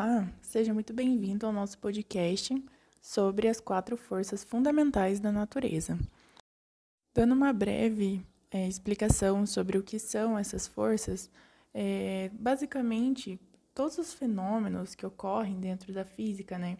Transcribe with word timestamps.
Olá, 0.00 0.32
seja 0.40 0.72
muito 0.72 0.92
bem-vindo 0.92 1.44
ao 1.44 1.52
nosso 1.52 1.76
podcast 1.78 2.54
sobre 3.02 3.48
as 3.48 3.58
quatro 3.58 3.96
forças 3.96 4.44
fundamentais 4.44 5.18
da 5.18 5.32
natureza. 5.32 5.98
Dando 7.12 7.34
uma 7.34 7.52
breve 7.52 8.24
é, 8.48 8.68
explicação 8.68 9.44
sobre 9.44 9.76
o 9.76 9.82
que 9.82 9.98
são 9.98 10.38
essas 10.38 10.68
forças, 10.68 11.28
é, 11.74 12.30
basicamente 12.32 13.40
todos 13.74 13.98
os 13.98 14.14
fenômenos 14.14 14.94
que 14.94 15.04
ocorrem 15.04 15.58
dentro 15.58 15.92
da 15.92 16.04
física, 16.04 16.56
né, 16.56 16.78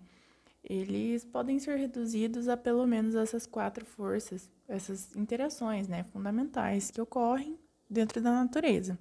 eles 0.63 1.25
podem 1.25 1.59
ser 1.59 1.77
reduzidos 1.77 2.47
a 2.47 2.57
pelo 2.57 2.87
menos 2.87 3.17
essas 3.17 3.47
quatro 3.47 3.85
forças, 3.85 4.49
essas 4.69 5.17
interações, 5.17 5.89
né, 5.89 6.05
fundamentais 6.13 6.93
que 6.93 7.01
ocorrem 7.01 7.59
dentro 7.91 8.21
da 8.21 8.31
natureza, 8.31 8.97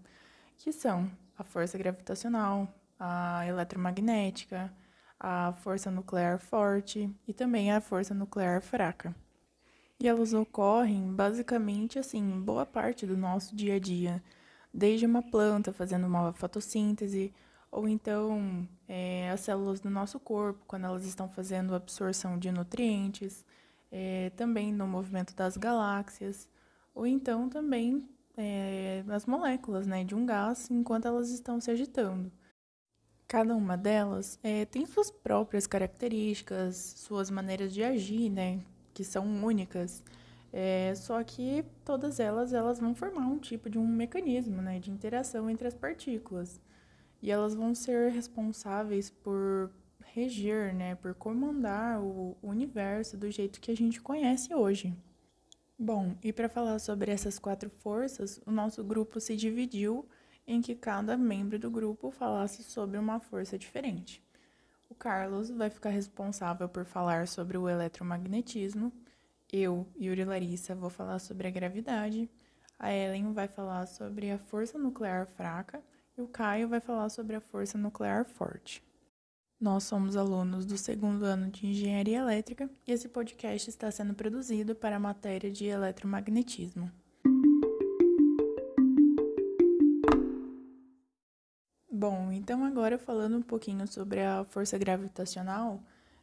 que 0.58 0.72
são 0.72 1.08
a 1.38 1.44
força 1.44 1.78
gravitacional, 1.78 2.68
a 3.00 3.46
eletromagnética, 3.46 4.72
a 5.20 5.54
força 5.54 5.90
nuclear 5.90 6.40
forte 6.40 7.10
e 7.28 7.34
também 7.34 7.72
a 7.72 7.82
força 7.82 8.14
nuclear 8.14 8.62
fraca. 8.62 9.16
E 10.00 10.08
elas 10.08 10.34
ocorrem 10.34 11.14
basicamente 11.14 11.98
assim, 11.98 12.20
em 12.20 12.40
boa 12.42 12.66
parte 12.66 13.06
do 13.06 13.18
nosso 13.18 13.56
dia 13.56 13.76
a 13.76 13.80
dia, 13.80 14.24
desde 14.74 15.06
uma 15.06 15.24
planta 15.24 15.74
fazendo 15.74 16.06
uma 16.06 16.32
fotossíntese, 16.34 17.34
ou 17.72 17.88
então 17.88 18.68
é, 18.88 19.30
as 19.32 19.42
células 19.42 19.80
do 19.80 19.90
nosso 19.90 20.20
corpo, 20.20 20.64
quando 20.68 20.86
elas 20.86 21.06
estão 21.06 21.28
fazendo 21.30 21.74
absorção 21.74 22.38
de 22.38 22.52
nutrientes, 22.52 23.44
é, 23.92 24.30
também 24.32 24.72
no 24.72 24.88
movimento 24.88 25.36
das 25.36 25.58
galáxias, 25.58 26.48
ou 26.94 27.08
então 27.08 27.50
também 27.50 28.08
é, 28.38 29.04
as 29.10 29.26
moléculas 29.26 29.88
né, 29.88 30.04
de 30.04 30.14
um 30.14 30.26
gás 30.26 30.70
enquanto 30.70 31.08
elas 31.08 31.30
estão 31.32 31.60
se 31.60 31.72
agitando. 31.72 32.32
Cada 33.28 33.54
uma 33.56 33.76
delas 33.76 34.40
é, 34.42 34.64
tem 34.66 34.86
suas 34.86 35.12
próprias 35.12 35.68
características, 35.68 36.76
suas 36.98 37.30
maneiras 37.30 37.74
de 37.74 37.84
agir, 37.84 38.30
né, 38.30 38.62
que 38.94 39.04
são 39.04 39.26
únicas. 39.44 40.02
É, 40.54 40.94
só 40.96 41.22
que 41.24 41.66
todas 41.84 42.22
elas, 42.22 42.54
elas 42.54 42.80
vão 42.80 42.96
formar 42.96 43.28
um 43.28 43.38
tipo 43.38 43.70
de 43.70 43.78
um 43.78 43.86
mecanismo, 43.86 44.62
né, 44.62 44.80
de 44.80 44.90
interação 44.90 45.50
entre 45.50 45.68
as 45.68 45.74
partículas. 45.74 46.62
E 47.22 47.30
elas 47.30 47.54
vão 47.54 47.76
ser 47.76 48.12
responsáveis 48.12 49.10
por 49.10 49.72
reger, 50.06 50.74
né, 50.74 50.96
por 50.96 51.14
comandar 51.14 52.02
o 52.02 52.38
universo 52.42 53.18
do 53.18 53.30
jeito 53.30 53.60
que 53.60 53.72
a 53.72 53.76
gente 53.76 54.00
conhece 54.00 54.56
hoje. 54.56 54.96
Bom, 55.78 56.16
e 56.24 56.32
para 56.32 56.48
falar 56.48 56.80
sobre 56.80 57.12
essas 57.12 57.38
quatro 57.38 57.70
forças, 57.70 58.42
o 58.46 58.52
nosso 58.52 58.84
grupo 58.84 59.20
se 59.20 59.36
dividiu 59.36 60.08
em 60.48 60.62
que 60.62 60.74
cada 60.74 61.18
membro 61.18 61.60
do 61.60 61.70
grupo 61.70 62.10
falasse 62.10 62.64
sobre 62.64 62.98
uma 62.98 63.20
força 63.20 63.58
diferente. 63.58 64.24
O 64.90 64.96
Carlos 64.96 65.50
vai 65.50 65.70
ficar 65.70 65.90
responsável 65.90 66.70
por 66.70 66.86
falar 66.86 67.28
sobre 67.28 67.58
o 67.58 67.68
eletromagnetismo, 67.68 68.92
eu, 69.52 69.88
Yuri 70.00 70.26
Larissa, 70.26 70.76
vou 70.76 70.90
falar 70.90 71.20
sobre 71.20 71.48
a 71.48 71.52
gravidade, 71.52 72.30
a 72.80 72.94
Ellen 72.94 73.32
vai 73.34 73.48
falar 73.48 73.86
sobre 73.86 74.30
a 74.30 74.38
força 74.38 74.78
nuclear 74.78 75.26
fraca 75.26 75.82
e 76.18 76.22
o 76.22 76.28
Caio 76.28 76.68
vai 76.68 76.80
falar 76.80 77.10
sobre 77.10 77.36
a 77.36 77.42
força 77.42 77.78
nuclear 77.78 78.26
forte. 78.26 78.84
Nós 79.60 79.86
somos 79.86 80.16
alunos 80.16 80.66
do 80.66 80.78
segundo 80.78 81.24
ano 81.24 81.50
de 81.50 81.66
Engenharia 81.66 82.20
Elétrica 82.20 82.70
e 82.86 82.92
esse 82.92 83.10
podcast 83.10 83.70
está 83.70 83.90
sendo 83.90 84.14
produzido 84.14 84.76
para 84.76 84.98
a 84.98 85.00
matéria 85.00 85.50
de 85.50 85.66
eletromagnetismo. 85.66 86.92
Bom, 91.98 92.32
então 92.32 92.64
agora 92.64 92.96
falando 93.00 93.38
um 93.38 93.42
pouquinho 93.42 93.88
sobre 93.88 94.22
a 94.22 94.46
força 94.46 94.78
gravitacional, 94.78 95.82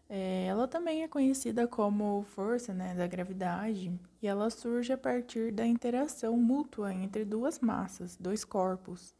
é, 0.09 0.47
ela 0.47 0.69
também 0.69 1.03
é 1.03 1.09
conhecida 1.09 1.67
como 1.67 2.23
força 2.29 2.73
né, 2.73 2.95
da 2.95 3.09
gravidade 3.09 3.93
e 4.23 4.27
ela 4.29 4.51
surge 4.51 4.93
a 4.93 4.97
partir 4.97 5.51
da 5.51 5.67
interação 5.67 6.37
mútua 6.37 6.95
entre 6.95 7.25
duas 7.25 7.59
massas, 7.59 8.17
dois 8.17 8.45
corpos. 8.45 9.13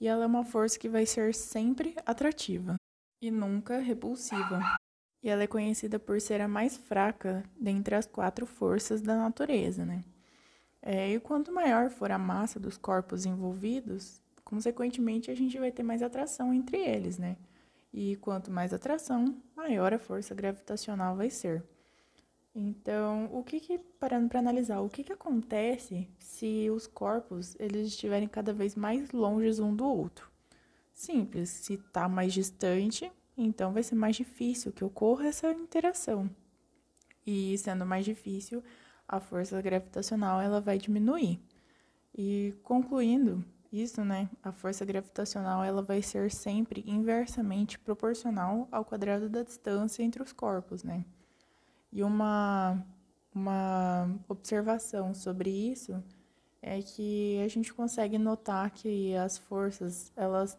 E 0.00 0.08
ela 0.08 0.24
é 0.24 0.26
uma 0.26 0.44
força 0.44 0.76
que 0.76 0.88
vai 0.88 1.06
ser 1.06 1.32
sempre 1.32 1.94
atrativa 2.04 2.74
e 3.22 3.30
nunca 3.30 3.78
repulsiva. 3.78 4.60
E 5.22 5.28
ela 5.28 5.44
é 5.44 5.46
conhecida 5.46 6.00
por 6.00 6.20
ser 6.20 6.40
a 6.40 6.48
mais 6.48 6.76
fraca 6.76 7.44
dentre 7.56 7.94
as 7.94 8.08
quatro 8.08 8.44
forças 8.44 9.00
da 9.00 9.14
natureza, 9.14 9.84
né? 9.84 10.02
É, 10.82 11.12
e 11.12 11.20
quanto 11.20 11.52
maior 11.52 11.90
for 11.90 12.10
a 12.10 12.18
massa 12.18 12.58
dos 12.58 12.76
corpos 12.76 13.24
envolvidos, 13.24 14.20
Consequentemente, 14.46 15.28
a 15.28 15.34
gente 15.34 15.58
vai 15.58 15.72
ter 15.72 15.82
mais 15.82 16.04
atração 16.04 16.54
entre 16.54 16.78
eles, 16.78 17.18
né? 17.18 17.36
E 17.92 18.14
quanto 18.14 18.48
mais 18.48 18.72
atração, 18.72 19.42
maior 19.56 19.92
a 19.92 19.98
força 19.98 20.36
gravitacional 20.36 21.16
vai 21.16 21.30
ser. 21.30 21.64
Então, 22.54 23.28
o 23.32 23.42
que, 23.42 23.58
que 23.58 23.76
parando 23.98 24.28
para 24.28 24.38
analisar, 24.38 24.78
o 24.80 24.88
que, 24.88 25.02
que 25.02 25.12
acontece 25.12 26.08
se 26.20 26.70
os 26.70 26.86
corpos 26.86 27.56
eles 27.58 27.88
estiverem 27.88 28.28
cada 28.28 28.52
vez 28.52 28.76
mais 28.76 29.10
longe 29.10 29.60
um 29.60 29.74
do 29.74 29.84
outro? 29.84 30.30
Simples, 30.94 31.50
se 31.50 31.74
está 31.74 32.08
mais 32.08 32.32
distante, 32.32 33.10
então 33.36 33.72
vai 33.72 33.82
ser 33.82 33.96
mais 33.96 34.14
difícil 34.14 34.70
que 34.70 34.84
ocorra 34.84 35.26
essa 35.26 35.50
interação. 35.50 36.30
E 37.26 37.58
sendo 37.58 37.84
mais 37.84 38.04
difícil, 38.04 38.62
a 39.08 39.18
força 39.18 39.60
gravitacional 39.60 40.40
ela 40.40 40.60
vai 40.60 40.78
diminuir. 40.78 41.40
E 42.16 42.54
concluindo, 42.62 43.44
isso, 43.82 44.04
né, 44.04 44.28
a 44.42 44.52
força 44.52 44.84
gravitacional 44.84 45.62
ela 45.62 45.82
vai 45.82 46.02
ser 46.02 46.30
sempre 46.30 46.84
inversamente 46.86 47.78
proporcional 47.78 48.68
ao 48.70 48.84
quadrado 48.84 49.28
da 49.28 49.42
distância 49.42 50.02
entre 50.02 50.22
os 50.22 50.32
corpos, 50.32 50.82
né? 50.82 51.04
E 51.92 52.02
uma, 52.02 52.84
uma 53.34 54.08
observação 54.28 55.14
sobre 55.14 55.50
isso 55.50 56.02
é 56.60 56.80
que 56.82 57.40
a 57.44 57.48
gente 57.48 57.72
consegue 57.72 58.18
notar 58.18 58.70
que 58.70 59.14
as 59.16 59.38
forças 59.38 60.12
elas 60.16 60.58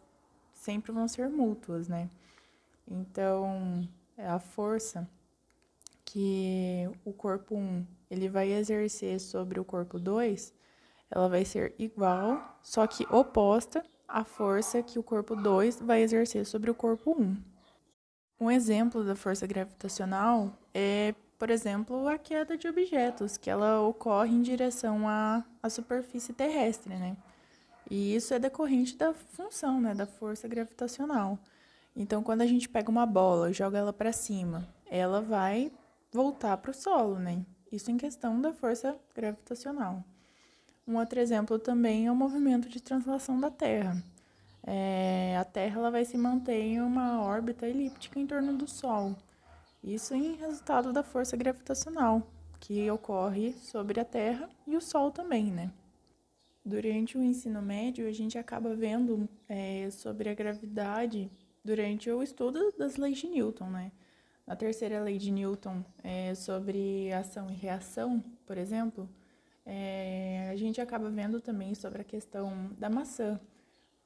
sempre 0.52 0.90
vão 0.92 1.06
ser 1.06 1.28
mútuas, 1.28 1.88
né? 1.88 2.08
Então, 2.86 3.86
é 4.16 4.26
a 4.26 4.38
força 4.38 5.08
que 6.04 6.90
o 7.04 7.12
corpo 7.12 7.54
1 7.54 7.86
ele 8.10 8.28
vai 8.28 8.50
exercer 8.50 9.20
sobre 9.20 9.60
o 9.60 9.64
corpo 9.64 9.98
2 9.98 10.54
ela 11.10 11.28
vai 11.28 11.44
ser 11.44 11.74
igual, 11.78 12.58
só 12.62 12.86
que 12.86 13.06
oposta 13.10 13.82
à 14.06 14.24
força 14.24 14.82
que 14.82 14.98
o 14.98 15.02
corpo 15.02 15.34
2 15.34 15.80
vai 15.80 16.02
exercer 16.02 16.44
sobre 16.44 16.70
o 16.70 16.74
corpo 16.74 17.14
1. 17.18 17.36
Um 18.40 18.50
exemplo 18.50 19.04
da 19.04 19.16
força 19.16 19.46
gravitacional 19.46 20.52
é, 20.72 21.14
por 21.38 21.50
exemplo, 21.50 22.08
a 22.08 22.18
queda 22.18 22.56
de 22.56 22.68
objetos, 22.68 23.36
que 23.36 23.48
ela 23.48 23.80
ocorre 23.80 24.34
em 24.34 24.42
direção 24.42 25.08
à, 25.08 25.44
à 25.62 25.70
superfície 25.70 26.32
terrestre, 26.32 26.94
né? 26.94 27.16
E 27.90 28.14
isso 28.14 28.34
é 28.34 28.38
decorrente 28.38 28.96
da 28.96 29.14
função, 29.14 29.80
né, 29.80 29.94
da 29.94 30.06
força 30.06 30.46
gravitacional. 30.46 31.38
Então, 31.96 32.22
quando 32.22 32.42
a 32.42 32.46
gente 32.46 32.68
pega 32.68 32.90
uma 32.90 33.06
bola, 33.06 33.52
joga 33.52 33.78
ela 33.78 33.92
para 33.92 34.12
cima, 34.12 34.68
ela 34.90 35.22
vai 35.22 35.72
voltar 36.12 36.56
para 36.58 36.70
o 36.70 36.74
solo, 36.74 37.18
né? 37.18 37.44
Isso 37.72 37.90
em 37.90 37.96
questão 37.96 38.40
da 38.40 38.52
força 38.52 38.96
gravitacional. 39.14 40.04
Um 40.88 40.96
outro 40.96 41.20
exemplo 41.20 41.58
também 41.58 42.06
é 42.06 42.10
o 42.10 42.16
movimento 42.16 42.66
de 42.66 42.80
translação 42.80 43.38
da 43.38 43.50
Terra. 43.50 44.02
É, 44.66 45.36
a 45.38 45.44
Terra 45.44 45.80
ela 45.80 45.90
vai 45.90 46.02
se 46.02 46.16
manter 46.16 46.58
em 46.62 46.80
uma 46.80 47.22
órbita 47.22 47.66
elíptica 47.66 48.18
em 48.18 48.26
torno 48.26 48.56
do 48.56 48.66
Sol. 48.66 49.14
Isso 49.84 50.14
em 50.14 50.36
resultado 50.36 50.90
da 50.90 51.02
força 51.02 51.36
gravitacional 51.36 52.26
que 52.58 52.90
ocorre 52.90 53.52
sobre 53.52 54.00
a 54.00 54.04
Terra 54.04 54.48
e 54.66 54.78
o 54.78 54.80
Sol 54.80 55.10
também, 55.10 55.52
né? 55.52 55.70
Durante 56.64 57.18
o 57.18 57.22
ensino 57.22 57.60
médio, 57.60 58.08
a 58.08 58.12
gente 58.12 58.38
acaba 58.38 58.74
vendo 58.74 59.28
é, 59.46 59.90
sobre 59.90 60.30
a 60.30 60.34
gravidade 60.34 61.30
durante 61.62 62.10
o 62.10 62.22
estudo 62.22 62.72
das 62.78 62.96
leis 62.96 63.18
de 63.18 63.26
Newton, 63.26 63.68
né? 63.68 63.92
Na 64.46 64.56
terceira 64.56 65.02
lei 65.02 65.18
de 65.18 65.30
Newton, 65.30 65.84
é, 66.02 66.34
sobre 66.34 67.12
ação 67.12 67.50
e 67.50 67.54
reação, 67.54 68.24
por 68.46 68.56
exemplo, 68.56 69.06
é, 69.70 70.48
a 70.50 70.56
gente 70.56 70.80
acaba 70.80 71.10
vendo 71.10 71.42
também 71.42 71.74
sobre 71.74 72.00
a 72.00 72.04
questão 72.04 72.70
da 72.78 72.88
maçã, 72.88 73.38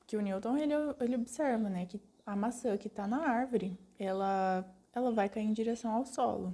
que 0.09 0.17
o 0.17 0.21
Newton 0.21 0.57
ele, 0.57 0.73
ele 1.01 1.15
observa, 1.15 1.71
né, 1.71 1.87
que 1.87 2.01
a 2.27 2.35
maçã 2.35 2.77
que 2.77 2.89
está 2.89 3.07
na 3.07 3.19
árvore, 3.29 3.79
ela, 3.97 4.69
ela 4.93 5.13
vai 5.13 5.29
cair 5.29 5.45
em 5.45 5.53
direção 5.53 5.93
ao 5.93 6.05
solo 6.05 6.53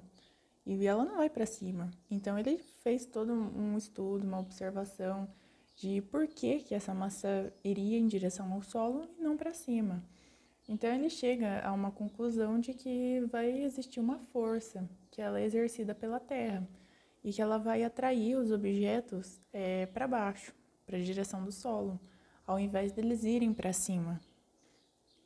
e 0.67 0.87
ela 0.87 1.07
não 1.07 1.17
vai 1.17 1.31
para 1.31 1.47
cima. 1.47 1.91
Então 2.11 2.39
ele 2.39 2.59
fez 2.59 3.07
todo 3.07 3.33
um 3.33 3.79
estudo, 3.79 4.27
uma 4.27 4.41
observação 4.41 5.27
de 5.75 6.03
por 6.03 6.27
que, 6.27 6.59
que 6.59 6.75
essa 6.75 6.93
maçã 6.93 7.51
iria 7.65 7.99
em 7.99 8.07
direção 8.07 8.53
ao 8.53 8.63
solo 8.63 9.09
e 9.19 9.23
não 9.23 9.39
para 9.39 9.55
cima. 9.55 10.05
Então 10.69 10.91
ele 10.91 11.09
chega 11.09 11.63
a 11.67 11.73
uma 11.73 11.91
conclusão 11.91 12.61
de 12.61 12.75
que 12.75 13.21
vai 13.33 13.63
existir 13.63 14.01
uma 14.01 14.19
força 14.19 14.87
que 15.11 15.23
ela 15.23 15.41
é 15.41 15.45
exercida 15.45 15.95
pela 15.95 16.21
Terra 16.21 16.69
e 17.23 17.33
que 17.33 17.43
ela 17.43 17.59
vai 17.59 17.85
atrair 17.85 18.37
os 18.37 18.51
objetos 18.51 19.41
é, 19.53 19.87
para 19.87 20.07
baixo, 20.07 20.53
para 20.87 20.97
a 20.97 21.03
direção 21.03 21.45
do 21.45 21.53
solo, 21.53 22.01
ao 22.47 22.59
invés 22.59 22.93
deles 22.93 23.25
irem 23.25 23.53
para 23.53 23.73
cima. 23.73 24.21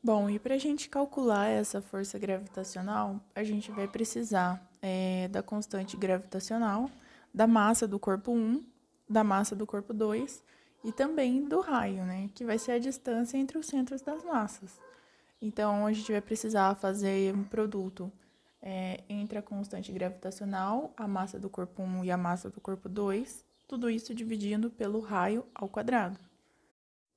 Bom, 0.02 0.28
e 0.28 0.38
para 0.38 0.56
a 0.56 0.58
gente 0.58 0.88
calcular 0.88 1.46
essa 1.46 1.80
força 1.80 2.18
gravitacional, 2.18 3.20
a 3.34 3.44
gente 3.44 3.70
vai 3.70 3.86
precisar 3.86 4.68
é, 4.82 5.28
da 5.28 5.42
constante 5.42 5.96
gravitacional, 5.96 6.90
da 7.32 7.46
massa 7.46 7.86
do 7.86 8.00
corpo 8.00 8.32
1, 8.32 8.64
da 9.08 9.22
massa 9.22 9.54
do 9.54 9.64
corpo 9.64 9.94
2 9.94 10.42
e 10.82 10.90
também 10.90 11.44
do 11.44 11.60
raio, 11.60 12.04
né? 12.04 12.28
Que 12.34 12.44
vai 12.44 12.58
ser 12.58 12.72
a 12.72 12.78
distância 12.78 13.38
entre 13.38 13.56
os 13.56 13.66
centros 13.66 14.02
das 14.02 14.24
massas. 14.24 14.80
Então, 15.40 15.86
a 15.86 15.92
gente 15.92 16.10
vai 16.10 16.20
precisar 16.20 16.74
fazer 16.74 17.34
um 17.34 17.44
produto 17.44 18.10
é, 18.62 19.02
entre 19.08 19.38
a 19.38 19.42
constante 19.42 19.90
gravitacional, 19.90 20.94
a 20.96 21.08
massa 21.08 21.38
do 21.38 21.50
corpo 21.50 21.82
1 21.82 22.04
e 22.04 22.10
a 22.10 22.16
massa 22.16 22.48
do 22.48 22.60
corpo 22.60 22.88
2, 22.88 23.44
tudo 23.66 23.90
isso 23.90 24.14
dividindo 24.14 24.70
pelo 24.70 25.00
raio 25.00 25.44
ao 25.54 25.68
quadrado. 25.68 26.18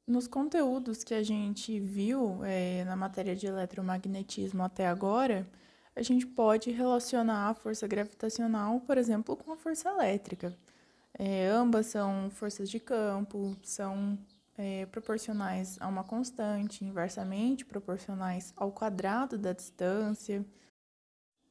Nos 0.07 0.27
conteúdos 0.27 1.03
que 1.03 1.13
a 1.13 1.23
gente 1.23 1.79
viu 1.79 2.43
é, 2.43 2.83
na 2.85 2.95
matéria 2.95 3.35
de 3.35 3.47
eletromagnetismo 3.47 4.63
até 4.63 4.87
agora, 4.87 5.47
a 5.95 6.01
gente 6.01 6.27
pode 6.27 6.71
relacionar 6.71 7.49
a 7.49 7.53
força 7.53 7.87
gravitacional, 7.87 8.81
por 8.81 8.97
exemplo, 8.97 9.35
com 9.35 9.53
a 9.53 9.57
força 9.57 9.89
elétrica. 9.89 10.55
É, 11.17 11.47
ambas 11.47 11.87
são 11.87 12.29
forças 12.29 12.69
de 12.69 12.79
campo, 12.79 13.55
são 13.63 14.17
é, 14.57 14.85
proporcionais 14.87 15.77
a 15.79 15.87
uma 15.87 16.03
constante, 16.03 16.83
inversamente 16.83 17.65
proporcionais 17.65 18.53
ao 18.57 18.71
quadrado 18.71 19.37
da 19.37 19.53
distância. 19.53 20.45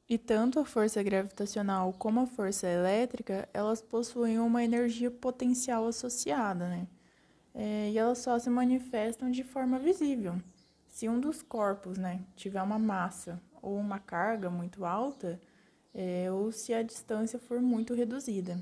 E 0.07 0.17
tanto 0.17 0.59
a 0.59 0.65
força 0.65 1.01
gravitacional 1.01 1.93
como 1.93 2.21
a 2.21 2.27
força 2.27 2.67
elétrica, 2.67 3.49
elas 3.53 3.81
possuem 3.81 4.39
uma 4.39 4.63
energia 4.63 5.09
potencial 5.09 5.87
associada, 5.87 6.67
né? 6.69 6.87
é, 7.55 7.89
e 7.89 7.97
elas 7.97 8.17
só 8.17 8.37
se 8.37 8.49
manifestam 8.49 9.31
de 9.31 9.43
forma 9.43 9.79
visível. 9.79 10.35
Se 10.89 11.07
um 11.07 11.19
dos 11.19 11.41
corpos 11.41 11.97
né, 11.97 12.21
tiver 12.35 12.61
uma 12.61 12.77
massa 12.77 13.41
ou 13.61 13.77
uma 13.77 13.97
carga 13.97 14.49
muito 14.49 14.85
alta, 14.85 15.39
é, 15.93 16.29
ou 16.29 16.51
se 16.51 16.73
a 16.73 16.83
distância 16.83 17.39
for 17.39 17.61
muito 17.61 17.93
reduzida. 17.93 18.59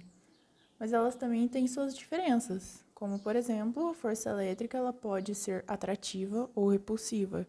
Mas 0.80 0.94
elas 0.94 1.16
também 1.16 1.48
têm 1.48 1.68
suas 1.68 1.96
diferenças, 1.98 2.84
como 2.94 3.20
por 3.20 3.36
exemplo, 3.36 3.90
a 3.90 3.94
força 3.94 4.30
elétrica 4.30 4.78
ela 4.78 4.94
pode 4.94 5.34
ser 5.34 5.66
atrativa 5.68 6.50
ou 6.54 6.70
repulsiva, 6.70 7.48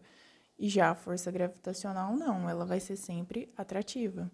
e 0.57 0.69
já 0.69 0.91
a 0.91 0.95
força 0.95 1.31
gravitacional 1.31 2.15
não, 2.15 2.49
ela 2.49 2.65
vai 2.65 2.79
ser 2.79 2.95
sempre 2.95 3.51
atrativa. 3.57 4.31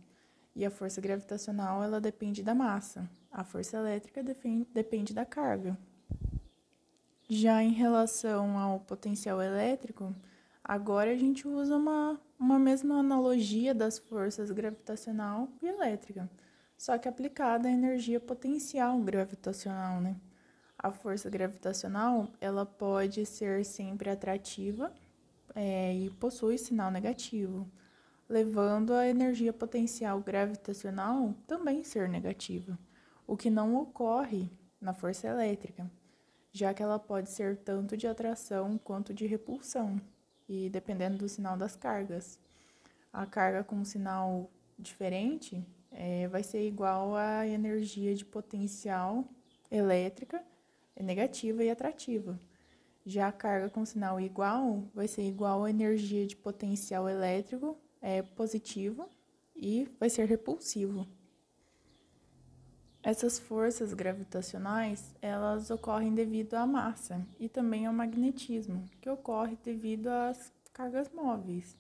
E 0.56 0.66
a 0.66 0.72
força 0.72 1.00
gravitacional 1.02 1.82
ela 1.84 2.02
depende 2.02 2.44
da 2.44 2.54
massa, 2.54 3.10
a 3.32 3.44
força 3.44 3.78
elétrica 3.78 4.22
depende 4.22 5.14
da 5.14 5.26
carga. 5.26 5.78
Já 7.28 7.64
em 7.64 7.72
relação 7.72 8.58
ao 8.58 8.82
potencial 8.82 9.42
elétrico, 9.42 10.14
agora 10.62 11.12
a 11.12 11.16
gente 11.16 11.48
usa 11.48 11.78
uma, 11.78 12.20
uma 12.38 12.60
mesma 12.60 13.00
analogia 13.00 13.74
das 13.74 13.98
forças 13.98 14.52
gravitacional 14.52 15.48
e 15.62 15.68
elétrica, 15.68 16.30
só 16.78 16.98
que 16.98 17.08
aplicada 17.08 17.70
à 17.70 17.72
energia 17.72 18.20
potencial 18.20 19.00
gravitacional, 19.00 20.02
né? 20.02 20.18
A 20.78 20.92
força 20.92 21.30
gravitacional, 21.30 22.28
ela 22.42 22.66
pode 22.66 23.26
ser 23.26 23.64
sempre 23.64 24.10
atrativa 24.10 24.92
é, 25.56 25.94
e 25.94 26.10
possui 26.12 26.58
sinal 26.58 26.92
negativo, 26.92 27.70
levando 28.28 28.94
a 28.94 29.08
energia 29.08 29.52
potencial 29.52 30.20
gravitacional 30.22 31.34
também 31.48 31.84
ser 31.84 32.08
negativa, 32.08 32.78
o 33.28 33.36
que 33.36 33.50
não 33.50 33.76
ocorre 33.76 34.50
na 34.80 34.94
força 34.94 35.28
elétrica 35.28 35.90
já 36.52 36.74
que 36.74 36.84
ela 36.84 37.00
pode 37.00 37.30
ser 37.30 37.58
tanto 37.58 37.96
de 37.96 38.08
atração 38.08 38.78
quanto 38.78 39.14
de 39.14 39.26
repulsão, 39.26 40.02
e 40.50 40.70
dependendo 40.70 41.18
do 41.18 41.30
sinal 41.30 41.58
das 41.58 41.76
cargas. 41.76 42.38
A 43.12 43.26
carga 43.26 43.64
com 43.64 43.84
sinal 43.86 44.52
diferente 44.78 45.66
é, 45.92 46.28
vai 46.28 46.44
ser 46.44 46.68
igual 46.68 47.16
à 47.16 47.48
energia 47.48 48.14
de 48.14 48.26
potencial 48.26 49.26
elétrica, 49.70 50.44
é 50.96 51.04
negativa 51.04 51.64
e 51.64 51.70
atrativa. 51.70 52.38
Já 53.06 53.28
a 53.28 53.32
carga 53.32 53.70
com 53.70 53.86
sinal 53.86 54.20
igual 54.20 54.84
vai 54.94 55.08
ser 55.08 55.24
igual 55.24 55.64
à 55.64 55.70
energia 55.70 56.28
de 56.28 56.36
potencial 56.36 57.10
elétrico, 57.10 57.78
é 58.02 58.22
positivo, 58.22 59.10
e 59.56 59.88
vai 60.00 60.10
ser 60.10 60.26
repulsivo. 60.26 61.08
Essas 63.04 63.40
forças 63.40 63.94
gravitacionais, 63.94 65.16
elas 65.22 65.72
ocorrem 65.72 66.14
devido 66.14 66.54
à 66.54 66.68
massa 66.68 67.26
e 67.40 67.50
também 67.50 67.88
ao 67.88 67.94
magnetismo, 67.94 68.86
que 69.02 69.10
ocorre 69.10 69.58
devido 69.64 70.08
às 70.08 70.52
cargas 70.72 71.10
móveis. 71.12 71.76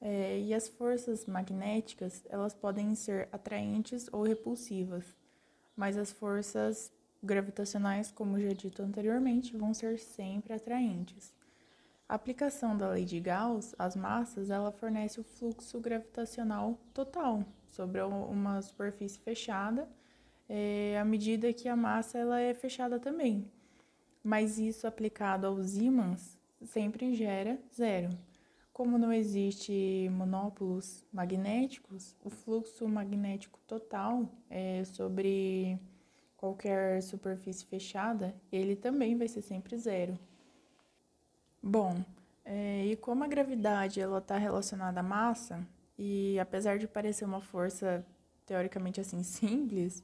É, 0.00 0.38
e 0.38 0.54
as 0.54 0.68
forças 0.68 1.26
magnéticas, 1.26 2.22
elas 2.28 2.54
podem 2.54 2.94
ser 2.94 3.28
atraentes 3.32 4.08
ou 4.12 4.22
repulsivas, 4.22 5.04
mas 5.74 5.96
as 5.96 6.12
forças 6.12 6.92
gravitacionais, 7.24 8.10
como 8.10 8.38
já 8.38 8.52
dito 8.52 8.82
anteriormente, 8.82 9.56
vão 9.56 9.72
ser 9.72 9.98
sempre 9.98 10.52
atraentes. 10.52 11.34
A 12.08 12.14
aplicação 12.14 12.76
da 12.76 12.90
lei 12.90 13.04
de 13.04 13.18
Gauss 13.18 13.74
às 13.78 13.96
massas, 13.96 14.50
ela 14.50 14.70
fornece 14.70 15.18
o 15.18 15.24
fluxo 15.24 15.80
gravitacional 15.80 16.78
total 16.92 17.44
sobre 17.66 18.02
uma 18.02 18.60
superfície 18.60 19.18
fechada, 19.18 19.88
é, 20.48 20.98
à 21.00 21.04
medida 21.04 21.52
que 21.52 21.68
a 21.68 21.74
massa 21.74 22.18
ela 22.18 22.40
é 22.40 22.52
fechada 22.52 23.00
também. 23.00 23.50
Mas 24.22 24.58
isso 24.58 24.86
aplicado 24.86 25.46
aos 25.46 25.76
ímãs 25.76 26.38
sempre 26.62 27.14
gera 27.14 27.58
zero. 27.74 28.10
Como 28.72 28.98
não 28.98 29.12
existe 29.12 30.08
monópolos 30.10 31.04
magnéticos, 31.12 32.14
o 32.22 32.28
fluxo 32.28 32.88
magnético 32.88 33.58
total 33.66 34.28
é, 34.50 34.84
sobre 34.84 35.78
qualquer 36.44 37.02
superfície 37.02 37.64
fechada, 37.64 38.34
ele 38.52 38.76
também 38.76 39.16
vai 39.16 39.26
ser 39.26 39.40
sempre 39.40 39.78
zero. 39.78 40.18
Bom, 41.62 42.04
é, 42.44 42.84
e 42.84 42.96
como 42.96 43.24
a 43.24 43.26
gravidade 43.26 43.98
ela 43.98 44.18
está 44.18 44.36
relacionada 44.36 45.00
à 45.00 45.02
massa, 45.02 45.66
e 45.98 46.38
apesar 46.38 46.78
de 46.78 46.86
parecer 46.86 47.24
uma 47.24 47.40
força 47.40 48.04
teoricamente 48.44 49.00
assim 49.00 49.22
simples, 49.24 50.02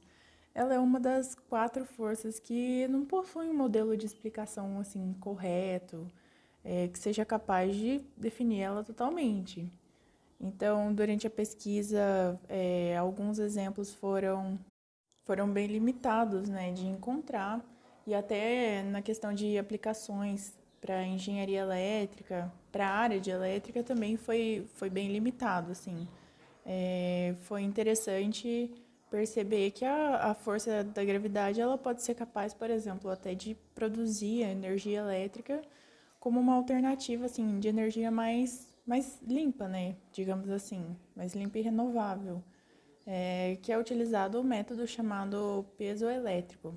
ela 0.55 0.73
é 0.73 0.79
uma 0.79 0.99
das 0.99 1.35
quatro 1.35 1.85
forças 1.85 2.39
que 2.39 2.87
não 2.87 3.05
possui 3.05 3.47
um 3.47 3.53
modelo 3.53 3.95
de 3.95 4.07
explicação 4.07 4.79
assim 4.79 5.13
correto, 5.19 6.11
é, 6.63 6.87
que 6.87 6.97
seja 6.97 7.23
capaz 7.23 7.75
de 7.75 8.01
definir 8.17 8.61
ela 8.61 8.83
totalmente. 8.83 9.71
Então, 10.39 10.91
durante 10.91 11.27
a 11.27 11.29
pesquisa, 11.29 12.39
é, 12.49 12.97
alguns 12.97 13.37
exemplos 13.37 13.93
foram, 13.93 14.57
foram 15.23 15.49
bem 15.49 15.67
limitados 15.67 16.49
né, 16.49 16.71
de 16.71 16.85
encontrar, 16.85 17.63
e 18.05 18.13
até 18.13 18.83
na 18.83 19.01
questão 19.01 19.33
de 19.33 19.57
aplicações 19.57 20.53
para 20.79 21.05
engenharia 21.05 21.59
elétrica, 21.59 22.51
para 22.71 22.87
a 22.87 22.91
área 22.91 23.19
de 23.19 23.29
elétrica 23.29 23.83
também 23.83 24.17
foi, 24.17 24.67
foi 24.73 24.89
bem 24.89 25.11
limitado. 25.11 25.71
Assim. 25.71 26.07
É, 26.65 27.35
foi 27.41 27.61
interessante 27.61 28.71
perceber 29.09 29.71
que 29.71 29.85
a, 29.85 30.31
a 30.31 30.33
força 30.33 30.83
da 30.83 31.03
gravidade 31.03 31.61
ela 31.61 31.77
pode 31.77 32.01
ser 32.01 32.15
capaz, 32.15 32.53
por 32.53 32.69
exemplo, 32.69 33.11
até 33.11 33.35
de 33.35 33.55
produzir 33.75 34.41
energia 34.41 34.99
elétrica 34.99 35.61
como 36.19 36.39
uma 36.39 36.55
alternativa 36.55 37.25
assim 37.25 37.59
de 37.59 37.67
energia 37.67 38.09
mais 38.09 38.71
mais 38.85 39.21
limpa, 39.21 39.67
né? 39.67 39.95
Digamos 40.11 40.49
assim, 40.49 40.83
mais 41.15 41.33
limpa 41.33 41.59
e 41.59 41.61
renovável, 41.61 42.43
é, 43.13 43.57
que 43.61 43.73
é 43.73 43.77
utilizado 43.77 44.39
o 44.39 44.43
método 44.43 44.87
chamado 44.87 45.65
peso 45.77 46.07
elétrico. 46.07 46.73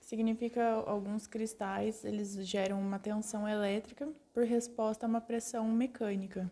Significa 0.00 0.68
alguns 0.84 1.28
cristais 1.28 2.04
eles 2.04 2.44
geram 2.44 2.80
uma 2.80 2.98
tensão 2.98 3.48
elétrica 3.48 4.08
por 4.34 4.42
resposta 4.42 5.06
a 5.06 5.08
uma 5.08 5.20
pressão 5.20 5.68
mecânica. 5.68 6.50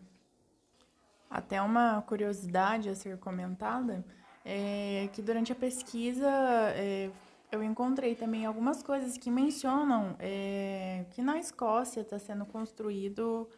Até 1.29 1.61
uma 1.61 2.01
curiosidade 2.03 2.87
a 2.87 2.95
ser 2.95 3.17
comentada 3.17 4.05
é, 4.45 5.09
que 5.11 5.21
durante 5.21 5.51
a 5.51 5.55
pesquisa 5.55 6.29
é, 6.73 7.11
eu 7.51 7.61
encontrei 7.61 8.15
também 8.15 8.45
algumas 8.45 8.81
coisas 8.81 9.17
que 9.17 9.29
mencionam 9.29 10.15
é, 10.17 11.05
que 11.09 11.21
na 11.21 11.37
Escócia 11.37 11.99
está 11.99 12.17
sendo 12.17 12.45
construído 12.45 13.49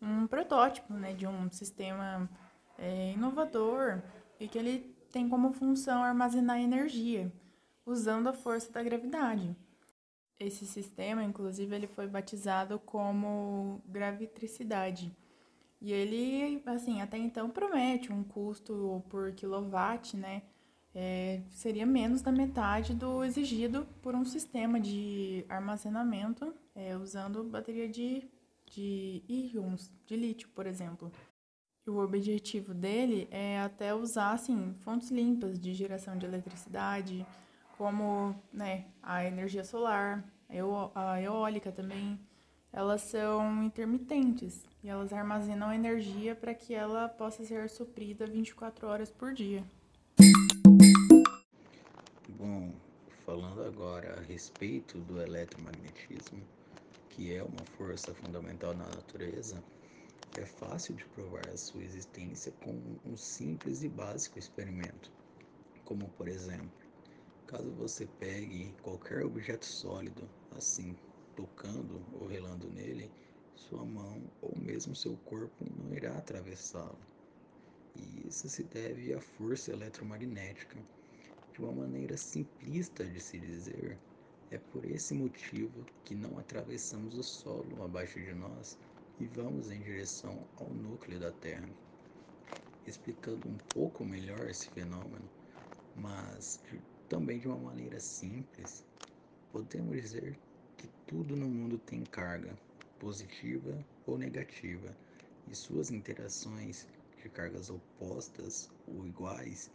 um 0.00 0.26
protótipo 0.26 0.94
né, 0.94 1.12
de 1.12 1.26
um 1.26 1.50
sistema 1.50 2.26
é, 2.78 3.12
inovador 3.12 4.00
e 4.40 4.48
que 4.48 4.56
ele 4.56 4.98
tem 5.10 5.28
como 5.28 5.52
função 5.52 6.02
armazenar 6.02 6.60
energia 6.60 7.32
usando 7.84 8.28
a 8.28 8.32
força 8.32 8.70
da 8.72 8.82
gravidade. 8.82 9.54
Esse 10.38 10.66
sistema, 10.66 11.22
inclusive, 11.22 11.74
ele 11.74 11.86
foi 11.86 12.06
batizado 12.06 12.78
como 12.78 13.82
gravitricidade. 13.86 15.14
E 15.80 15.92
ele, 15.92 16.62
assim, 16.66 17.00
até 17.00 17.18
então 17.18 17.50
promete 17.50 18.12
um 18.12 18.22
custo 18.22 19.02
por 19.08 19.32
quilowatt, 19.32 20.16
né? 20.16 20.42
É, 20.94 21.42
seria 21.50 21.86
menos 21.86 22.20
da 22.20 22.32
metade 22.32 22.94
do 22.94 23.22
exigido 23.22 23.86
por 24.02 24.14
um 24.14 24.24
sistema 24.24 24.80
de 24.80 25.44
armazenamento 25.48 26.52
é, 26.74 26.96
usando 26.96 27.44
bateria 27.44 27.88
de, 27.88 28.24
de 28.66 29.22
íons 29.28 29.90
de 30.04 30.16
lítio, 30.16 30.48
por 30.48 30.66
exemplo. 30.66 31.12
O 31.90 31.98
objetivo 31.98 32.72
dele 32.72 33.26
é 33.32 33.58
até 33.58 33.92
usar 33.92 34.30
assim, 34.30 34.72
fontes 34.78 35.10
limpas 35.10 35.58
de 35.58 35.74
geração 35.74 36.16
de 36.16 36.24
eletricidade, 36.24 37.26
como 37.76 38.32
né, 38.52 38.84
a 39.02 39.24
energia 39.24 39.64
solar, 39.64 40.24
a 40.94 41.20
eólica 41.20 41.72
também. 41.72 42.16
Elas 42.72 43.02
são 43.02 43.64
intermitentes 43.64 44.64
e 44.84 44.88
elas 44.88 45.12
armazenam 45.12 45.72
energia 45.72 46.36
para 46.36 46.54
que 46.54 46.72
ela 46.72 47.08
possa 47.08 47.44
ser 47.44 47.68
suprida 47.68 48.24
24 48.24 48.86
horas 48.86 49.10
por 49.10 49.34
dia. 49.34 49.64
Bom, 52.28 52.70
falando 53.26 53.64
agora 53.64 54.16
a 54.16 54.22
respeito 54.22 54.96
do 54.98 55.20
eletromagnetismo, 55.20 56.40
que 57.08 57.34
é 57.34 57.42
uma 57.42 57.64
força 57.76 58.14
fundamental 58.14 58.74
na 58.74 58.84
natureza, 58.84 59.60
é 60.38 60.46
fácil 60.46 60.94
de 60.94 61.04
provar 61.06 61.48
a 61.48 61.56
sua 61.56 61.82
existência 61.82 62.52
com 62.62 62.72
um 63.04 63.16
simples 63.16 63.82
e 63.82 63.88
básico 63.88 64.38
experimento. 64.38 65.10
Como, 65.84 66.08
por 66.10 66.28
exemplo, 66.28 66.70
caso 67.46 67.70
você 67.72 68.06
pegue 68.06 68.72
qualquer 68.80 69.24
objeto 69.24 69.66
sólido, 69.66 70.28
assim, 70.52 70.94
tocando 71.34 72.00
ou 72.12 72.28
relando 72.28 72.70
nele, 72.70 73.10
sua 73.56 73.84
mão 73.84 74.22
ou 74.40 74.56
mesmo 74.56 74.94
seu 74.94 75.16
corpo 75.24 75.64
não 75.76 75.92
irá 75.94 76.16
atravessá-lo. 76.16 76.98
E 77.96 78.28
isso 78.28 78.48
se 78.48 78.62
deve 78.62 79.12
à 79.12 79.20
força 79.20 79.72
eletromagnética. 79.72 80.78
De 81.52 81.60
uma 81.60 81.72
maneira 81.72 82.16
simplista 82.16 83.04
de 83.04 83.20
se 83.20 83.40
dizer, 83.40 83.98
é 84.50 84.58
por 84.58 84.84
esse 84.84 85.12
motivo 85.12 85.84
que 86.04 86.14
não 86.14 86.38
atravessamos 86.38 87.18
o 87.18 87.22
solo 87.22 87.82
abaixo 87.82 88.20
de 88.20 88.32
nós 88.32 88.78
e 89.20 89.26
vamos 89.26 89.70
em 89.70 89.78
direção 89.80 90.48
ao 90.56 90.70
núcleo 90.70 91.20
da 91.20 91.30
Terra. 91.30 91.68
Explicando 92.86 93.46
um 93.46 93.58
pouco 93.74 94.02
melhor 94.02 94.48
esse 94.48 94.68
fenômeno, 94.68 95.28
mas 95.94 96.58
também 97.08 97.38
de 97.38 97.46
uma 97.46 97.58
maneira 97.58 98.00
simples, 98.00 98.82
podemos 99.52 99.94
dizer 100.00 100.38
que 100.78 100.88
tudo 101.06 101.36
no 101.36 101.46
mundo 101.46 101.78
tem 101.78 102.02
carga, 102.06 102.56
positiva 102.98 103.84
ou 104.06 104.16
negativa, 104.16 104.96
e 105.50 105.54
suas 105.54 105.90
interações 105.90 106.86
de 107.22 107.28
cargas 107.28 107.68
opostas 107.68 108.70
ou 108.88 109.06
iguais 109.06 109.70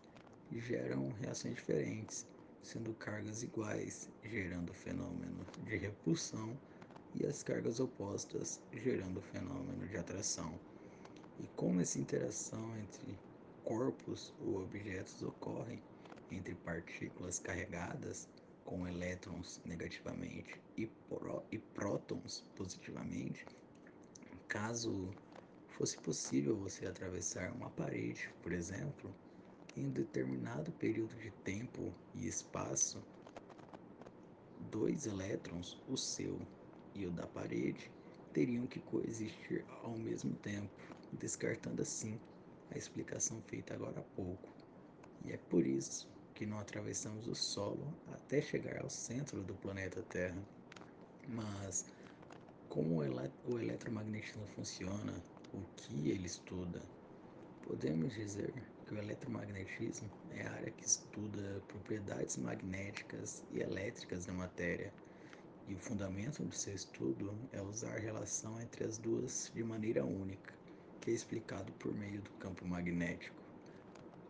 geram 0.51 1.09
reações 1.21 1.55
diferentes, 1.55 2.25
sendo 2.63 2.93
cargas 2.95 3.43
iguais 3.43 4.09
gerando 4.23 4.73
fenômeno 4.73 5.45
de 5.65 5.75
repulsão 5.75 6.57
e 7.17 7.25
as 7.25 7.41
cargas 7.43 7.79
opostas 7.79 8.59
gerando 8.73 9.21
fenômeno 9.21 9.87
de 9.87 9.97
atração. 9.97 10.59
E 11.39 11.47
como 11.55 11.79
essa 11.81 11.99
interação 11.99 12.77
entre 12.77 13.17
corpos 13.63 14.33
ou 14.39 14.61
objetos 14.61 15.21
ocorre 15.21 15.79
entre 16.31 16.53
partículas 16.55 17.39
carregadas 17.39 18.27
com 18.65 18.87
elétrons 18.87 19.61
negativamente 19.65 20.59
e, 20.77 20.87
pró 20.87 21.43
e 21.51 21.57
prótons 21.57 22.43
positivamente, 22.55 23.45
caso 24.47 25.09
fosse 25.67 25.97
possível 25.97 26.55
você 26.57 26.85
atravessar 26.85 27.51
uma 27.53 27.69
parede, 27.69 28.29
por 28.41 28.51
exemplo, 28.51 29.13
em 29.75 29.85
um 29.85 29.91
determinado 29.91 30.71
período 30.73 31.15
de 31.15 31.31
tempo 31.43 31.93
e 32.13 32.27
espaço, 32.27 33.03
dois 34.71 35.05
elétrons, 35.05 35.81
o 35.87 35.97
seu 35.97 36.39
e 36.95 37.05
o 37.05 37.11
da 37.11 37.27
parede, 37.27 37.91
teriam 38.33 38.65
que 38.67 38.79
coexistir 38.79 39.63
ao 39.83 39.97
mesmo 39.97 40.33
tempo, 40.35 40.69
descartando 41.13 41.81
assim 41.81 42.19
a 42.71 42.77
explicação 42.77 43.41
feita 43.47 43.73
agora 43.73 43.99
há 43.99 44.03
pouco. 44.15 44.49
E 45.25 45.31
é 45.31 45.37
por 45.37 45.65
isso 45.65 46.07
que 46.33 46.45
não 46.45 46.59
atravessamos 46.59 47.27
o 47.27 47.35
solo 47.35 47.93
até 48.13 48.41
chegar 48.41 48.81
ao 48.81 48.89
centro 48.89 49.41
do 49.43 49.53
planeta 49.55 50.01
Terra. 50.03 50.37
Mas 51.27 51.85
como 52.69 52.97
o 52.97 53.59
eletromagnetismo 53.59 54.45
funciona, 54.47 55.13
o 55.53 55.61
que 55.77 56.09
ele 56.09 56.25
estuda, 56.25 56.81
podemos 57.63 58.13
dizer 58.13 58.53
que 58.85 58.93
o 58.93 58.97
eletromagnetismo 58.97 60.09
é 60.31 60.45
a 60.45 60.51
área 60.51 60.71
que 60.71 60.85
estuda 60.85 61.61
propriedades 61.67 62.37
magnéticas 62.37 63.43
e 63.53 63.61
elétricas 63.61 64.25
da 64.25 64.33
matéria. 64.33 64.91
E 65.67 65.73
o 65.73 65.79
fundamento 65.79 66.43
do 66.43 66.53
seu 66.53 66.75
estudo 66.75 67.49
é 67.51 67.59
usar 67.59 67.95
a 67.95 67.99
relação 67.99 68.61
entre 68.61 68.83
as 68.83 68.99
duas 68.99 69.49
de 69.51 69.63
maneira 69.63 70.05
única, 70.05 70.53
que 71.01 71.09
é 71.09 71.13
explicado 71.13 71.73
por 71.73 71.91
meio 71.91 72.21
do 72.21 72.29
campo 72.33 72.67
magnético. 72.67 73.35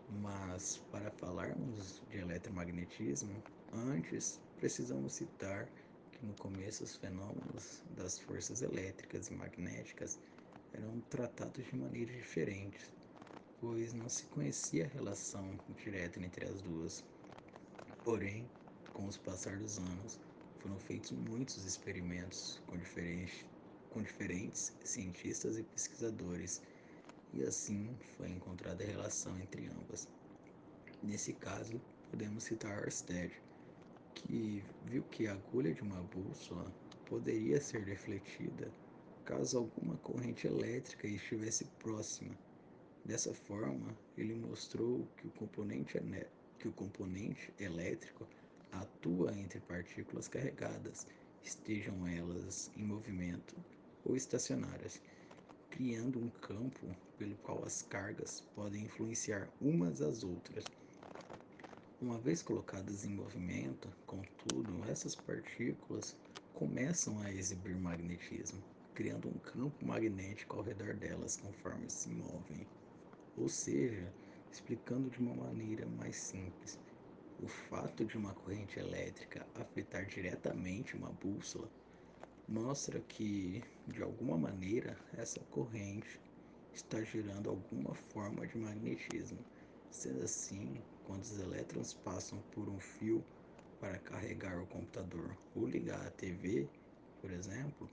Mas 0.08 0.77
para 0.89 1.12
falarmos 1.12 2.01
de 2.10 2.20
eletromagnetismo, 2.20 3.44
antes 3.74 4.39
precisamos 4.56 5.13
citar 5.13 5.70
que 6.13 6.25
no 6.25 6.34
começo 6.36 6.86
os 6.86 6.96
fenômenos 6.96 7.84
das 7.98 8.18
forças 8.18 8.62
elétricas 8.62 9.27
e 9.27 9.34
magnéticas 9.34 10.18
eram 10.72 11.01
tratados 11.10 11.65
de 11.65 11.75
maneiras 11.75 12.15
diferentes, 12.15 12.94
pois 13.60 13.92
não 13.92 14.08
se 14.08 14.25
conhecia 14.27 14.86
a 14.86 14.89
relação 14.89 15.60
direta 15.84 16.18
entre 16.18 16.46
as 16.46 16.62
duas. 16.62 17.04
Porém, 18.06 18.50
com 18.94 19.06
os 19.06 19.18
passar 19.18 19.58
dos 19.58 19.77
anos, 19.77 20.18
foram 20.66 20.80
feitos 20.80 21.12
muitos 21.12 21.64
experimentos 21.64 22.60
com 22.66 22.76
diferentes, 22.76 23.46
com 23.92 24.02
diferentes 24.02 24.74
cientistas 24.84 25.60
e 25.60 25.64
pesquisadores 25.64 26.60
e 27.36 27.44
assim 27.44 27.96
foi 28.18 28.30
encontrada 28.32 28.84
a 28.84 28.88
relação 28.88 29.40
entre 29.40 29.68
ambas. 29.68 30.08
Nesse 31.04 31.34
caso, 31.34 31.80
podemos 32.10 32.46
citar 32.46 32.84
Ørsted, 32.84 33.32
que 34.16 34.64
viu 34.86 35.04
que 35.12 35.28
a 35.28 35.34
agulha 35.34 35.72
de 35.72 35.84
uma 35.84 36.02
bússola 36.02 36.74
poderia 37.06 37.62
ser 37.62 37.86
defletida 37.86 38.72
caso 39.24 39.60
alguma 39.60 39.98
corrente 39.98 40.48
elétrica 40.48 41.08
estivesse 41.08 41.66
próxima. 41.78 42.36
Dessa 43.04 43.36
forma, 43.36 43.96
ele 44.18 44.34
mostrou 44.34 45.08
que 45.18 45.28
o 45.28 45.32
componente, 45.32 46.00
que 46.58 46.68
o 46.68 46.72
componente 46.72 47.54
elétrico 47.60 48.28
atua 48.82 49.38
entre 49.38 49.60
partículas 49.62 50.27
carregadas, 50.27 51.08
estejam 51.41 52.08
elas 52.08 52.70
em 52.75 52.84
movimento 52.84 53.55
ou 54.03 54.15
estacionárias 54.15 55.01
criando 55.70 56.20
um 56.22 56.29
campo 56.29 56.96
pelo 57.17 57.36
qual 57.38 57.65
as 57.65 57.82
cargas 57.82 58.41
podem 58.53 58.86
influenciar 58.86 59.51
umas 59.60 60.01
às 60.01 60.24
outras. 60.24 60.72
Uma 62.00 62.17
vez 62.20 62.41
colocadas 62.41 63.03
em 63.03 63.13
movimento, 63.13 63.94
contudo, 64.05 64.86
essas 64.86 65.15
partículas 65.15 66.15
começam 66.53 67.20
a 67.20 67.32
exibir 67.34 67.75
magnetismo, 67.77 68.63
criando 68.94 69.27
um 69.27 69.38
campo 69.39 69.86
magnético 69.86 70.55
ao 70.58 70.63
redor 70.63 70.96
delas 70.96 71.36
conforme 71.36 71.89
se 71.89 72.10
movem. 72.10 72.70
Ou 73.36 73.50
seja, 73.50 74.15
explicando 74.50 75.10
de 75.10 75.20
uma 75.20 75.36
maneira 75.36 75.86
mais 75.86 76.15
simples, 76.15 76.79
o 77.42 77.48
fato 77.48 78.06
de 78.06 78.18
uma 78.18 78.34
corrente 78.34 78.80
elétrica 78.80 79.46
afetar 79.56 80.06
diretamente 80.06 80.96
uma 80.96 81.10
bússola 81.10 81.70
mostra 82.48 83.00
que, 83.01 83.63
de 83.88 84.01
alguma 84.01 84.38
maneira, 84.38 84.98
essa 85.18 85.39
corrente 85.51 86.20
está 86.74 87.01
gerando 87.04 87.50
alguma 87.50 87.94
forma 87.94 88.46
de 88.48 88.58
magnetismo. 88.58 89.39
Sendo 89.89 90.24
assim, 90.24 90.82
quando 91.06 91.24
os 91.24 91.39
elétrons 91.39 91.94
passam 91.94 92.39
por 92.51 92.70
um 92.70 92.80
fio 92.80 93.24
para 93.80 93.98
carregar 94.00 94.62
o 94.62 94.68
computador 94.68 95.36
ou 95.56 95.65
ligar 95.65 96.06
a 96.06 96.12
TV, 96.12 96.68
por 97.22 97.32
exemplo, 97.32 97.89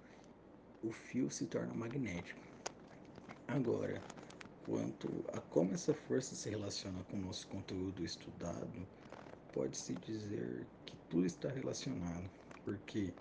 o 0.82 0.90
fio 0.92 1.30
se 1.30 1.46
torna 1.46 1.72
magnético. 1.74 2.40
Agora, 3.48 4.02
quanto 4.66 5.08
a 5.32 5.40
como 5.40 5.72
essa 5.72 5.94
força 5.94 6.34
se 6.34 6.50
relaciona 6.50 7.02
com 7.04 7.16
o 7.16 7.20
nosso 7.20 7.46
conteúdo 7.48 8.04
estudado, 8.04 8.86
pode-se 9.52 9.94
dizer 9.94 10.66
que 10.86 10.96
tudo 11.08 11.26
está 11.26 11.48
relacionado, 11.48 12.28
porque 12.64 13.12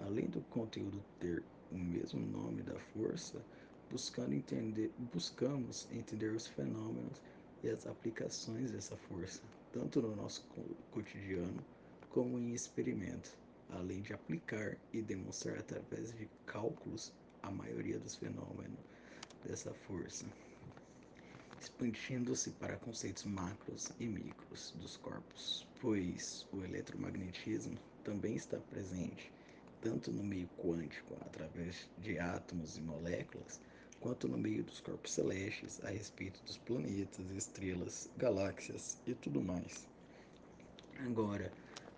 além 0.00 0.26
do 0.26 0.40
conteúdo 0.42 1.02
ter 1.20 1.42
o 1.70 1.78
mesmo 1.78 2.20
nome 2.20 2.62
da 2.62 2.78
força, 2.78 3.40
buscando 3.90 4.34
entender, 4.34 4.90
buscamos 5.12 5.88
entender 5.92 6.32
os 6.32 6.46
fenômenos 6.46 7.20
e 7.62 7.68
as 7.68 7.86
aplicações 7.86 8.70
dessa 8.70 8.96
força, 8.96 9.42
tanto 9.72 10.02
no 10.02 10.14
nosso 10.14 10.44
cotidiano 10.90 11.64
como 12.10 12.38
em 12.38 12.52
experimentos, 12.52 13.36
além 13.70 14.00
de 14.00 14.12
aplicar 14.12 14.76
e 14.92 15.02
demonstrar 15.02 15.58
através 15.58 16.12
de 16.16 16.28
cálculos 16.46 17.12
a 17.42 17.50
maioria 17.50 17.98
dos 17.98 18.16
fenômenos 18.16 18.78
dessa 19.44 19.72
força, 19.72 20.26
expandindo-se 21.60 22.50
para 22.52 22.76
conceitos 22.76 23.24
macros 23.24 23.90
e 23.98 24.06
micros 24.06 24.72
dos 24.76 24.96
corpos, 24.96 25.66
pois 25.80 26.46
o 26.52 26.62
eletromagnetismo 26.64 27.78
também 28.04 28.34
está 28.34 28.58
presente 28.58 29.32
tanto 29.80 30.10
no 30.10 30.24
meio 30.24 30.48
quântico, 30.58 31.16
através 31.20 31.88
de 31.98 32.18
átomos 32.18 32.76
e 32.76 32.80
moléculas, 32.80 33.60
quanto 34.00 34.26
no 34.26 34.36
meio 34.36 34.64
dos 34.64 34.80
corpos 34.80 35.12
celestes, 35.12 35.82
a 35.84 35.90
respeito 35.90 36.42
dos 36.44 36.58
planetas, 36.58 37.30
estrelas, 37.30 38.08
galáxias 38.16 38.98
e 39.06 39.14
tudo 39.14 39.40
mais. 39.40 39.86
Agora, 40.98 41.52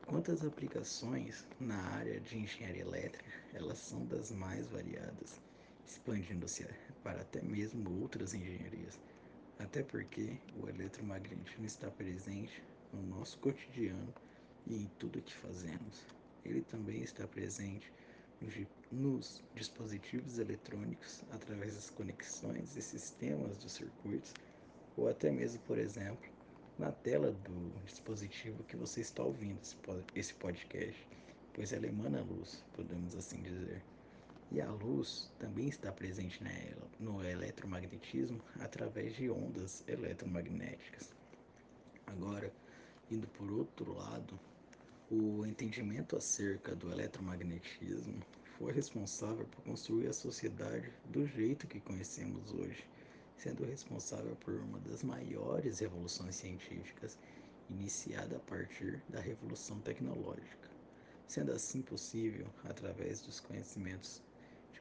quantas 0.05 0.45
aplicações 0.45 1.47
na 1.61 1.81
área 1.95 2.21
de 2.21 2.39
engenharia 2.39 2.83
elétrica, 2.83 3.33
elas 3.55 3.79
são 3.79 4.05
das 4.07 4.31
mais 4.33 4.67
variadas, 4.67 5.41
expandindo-se 5.87 6.67
para 7.03 7.23
até 7.23 7.41
mesmo 7.41 8.03
outras 8.03 8.35
engenharias. 8.35 8.99
Até 9.59 9.83
porque 9.83 10.39
o 10.63 10.69
eletromagnetismo 10.69 11.67
está 11.67 11.91
presente 11.91 12.63
no 12.93 13.03
nosso 13.03 13.39
cotidiano 13.39 14.15
e 14.67 14.77
em 14.77 14.87
tudo 14.99 15.21
que 15.21 15.35
fazemos. 15.35 16.07
Ele 16.45 16.63
também 16.63 17.03
está 17.03 17.27
presente 17.27 17.93
nos 18.93 19.43
dispositivos 19.55 20.39
eletrônicos 20.39 21.25
através 21.33 21.75
das 21.75 21.91
conexões 21.91 22.77
e 22.77 22.83
sistemas 22.83 23.59
dos 23.59 23.73
circuitos, 23.73 24.33
ou 24.97 25.09
até 25.09 25.31
mesmo, 25.31 25.61
por 25.63 25.77
exemplo, 25.77 26.31
na 26.79 26.93
tela 26.93 27.33
do 27.33 27.71
dispositivo 27.85 28.63
que 28.65 28.77
você 28.77 29.01
está 29.01 29.25
ouvindo 29.25 29.61
esse 30.15 30.35
podcast, 30.35 31.09
pois 31.53 31.73
ela 31.73 31.87
emana 31.87 32.23
luz, 32.23 32.65
podemos 32.75 33.17
assim 33.17 33.43
dizer. 33.43 33.83
E 34.51 34.63
a 34.63 34.71
luz 34.71 35.31
também 35.39 35.69
está 35.69 35.93
presente 35.93 36.43
no 36.99 37.23
eletromagnetismo 37.23 38.41
através 38.61 39.15
de 39.15 39.29
ondas 39.29 39.85
eletromagnéticas. 39.87 41.15
Agora, 42.07 42.51
indo 43.11 43.29
por 43.29 43.51
outro 43.53 43.93
lado, 43.93 44.41
o 45.11 45.45
entendimento 45.45 46.17
acerca 46.17 46.75
do 46.75 46.91
eletromagnetismo 46.91 48.23
foi 48.57 48.73
responsável 48.73 49.47
por 49.47 49.63
construir 49.65 50.09
a 50.09 50.13
sociedade 50.15 50.91
do 51.11 51.27
jeito 51.27 51.67
que 51.67 51.81
conhecemos 51.81 52.53
hoje, 52.53 52.85
sendo 53.37 53.65
responsável 53.65 54.35
por 54.37 54.55
uma 54.55 54.81
das 54.81 55.03
maiores 55.03 55.79
revoluções 55.79 56.37
científicas 56.37 57.19
iniciada 57.71 58.37
a 58.37 58.41
partir 58.41 59.03
da 59.11 59.21
revolução 59.21 59.79
tecnológica. 59.81 60.71
Sendo 61.27 61.53
assim 61.53 61.83
possível, 61.83 62.47
através 62.65 63.21
dos 63.21 63.41
conhecimentos 63.41 64.23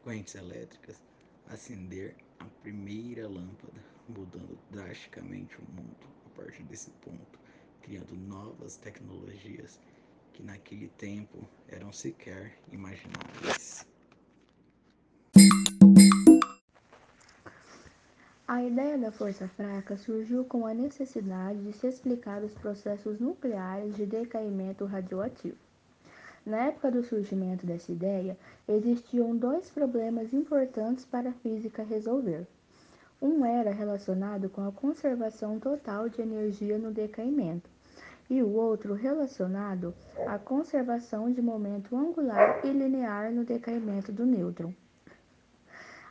correntes 0.07 0.35
elétricas, 0.35 1.03
acender 1.49 2.15
a 2.39 2.45
primeira 2.63 3.27
lâmpada, 3.27 3.83
mudando 4.07 4.57
drasticamente 4.71 5.57
o 5.57 5.65
mundo 5.73 5.97
a 6.25 6.29
partir 6.41 6.63
desse 6.63 6.89
ponto, 7.01 7.37
criando 7.81 8.15
novas 8.15 8.77
tecnologias 8.77 9.81
que 10.31 10.41
naquele 10.41 10.87
tempo 10.97 11.45
eram 11.67 11.91
sequer 11.91 12.57
imagináveis. 12.71 13.85
A 18.47 18.63
ideia 18.63 18.97
da 18.97 19.11
força 19.11 19.45
fraca 19.49 19.97
surgiu 19.97 20.45
com 20.45 20.65
a 20.65 20.73
necessidade 20.73 21.61
de 21.61 21.73
se 21.73 21.85
explicar 21.85 22.41
os 22.45 22.53
processos 22.53 23.19
nucleares 23.19 23.97
de 23.97 24.05
decaimento 24.05 24.85
radioativo. 24.85 25.66
Na 26.47 26.67
época 26.67 26.89
do 26.89 27.03
surgimento 27.03 27.65
dessa 27.65 27.91
ideia, 27.91 28.37
existiam 28.69 29.35
dois 29.35 29.69
problemas 29.69 30.31
importantes 30.31 31.03
para 31.03 31.31
a 31.31 31.33
física 31.33 31.83
resolver. 31.83 32.47
Um 33.21 33.43
era 33.45 33.69
relacionado 33.69 34.47
com 34.47 34.65
a 34.65 34.71
conservação 34.71 35.59
total 35.59 36.07
de 36.07 36.21
energia 36.21 36.77
no 36.77 36.89
decaimento, 36.89 37.69
e 38.29 38.41
o 38.41 38.53
outro 38.53 38.93
relacionado 38.93 39.93
à 40.25 40.39
conservação 40.39 41.29
de 41.29 41.41
momento 41.41 41.93
angular 41.97 42.65
e 42.65 42.71
linear 42.71 43.29
no 43.29 43.43
decaimento 43.43 44.13
do 44.13 44.25
nêutron. 44.25 44.73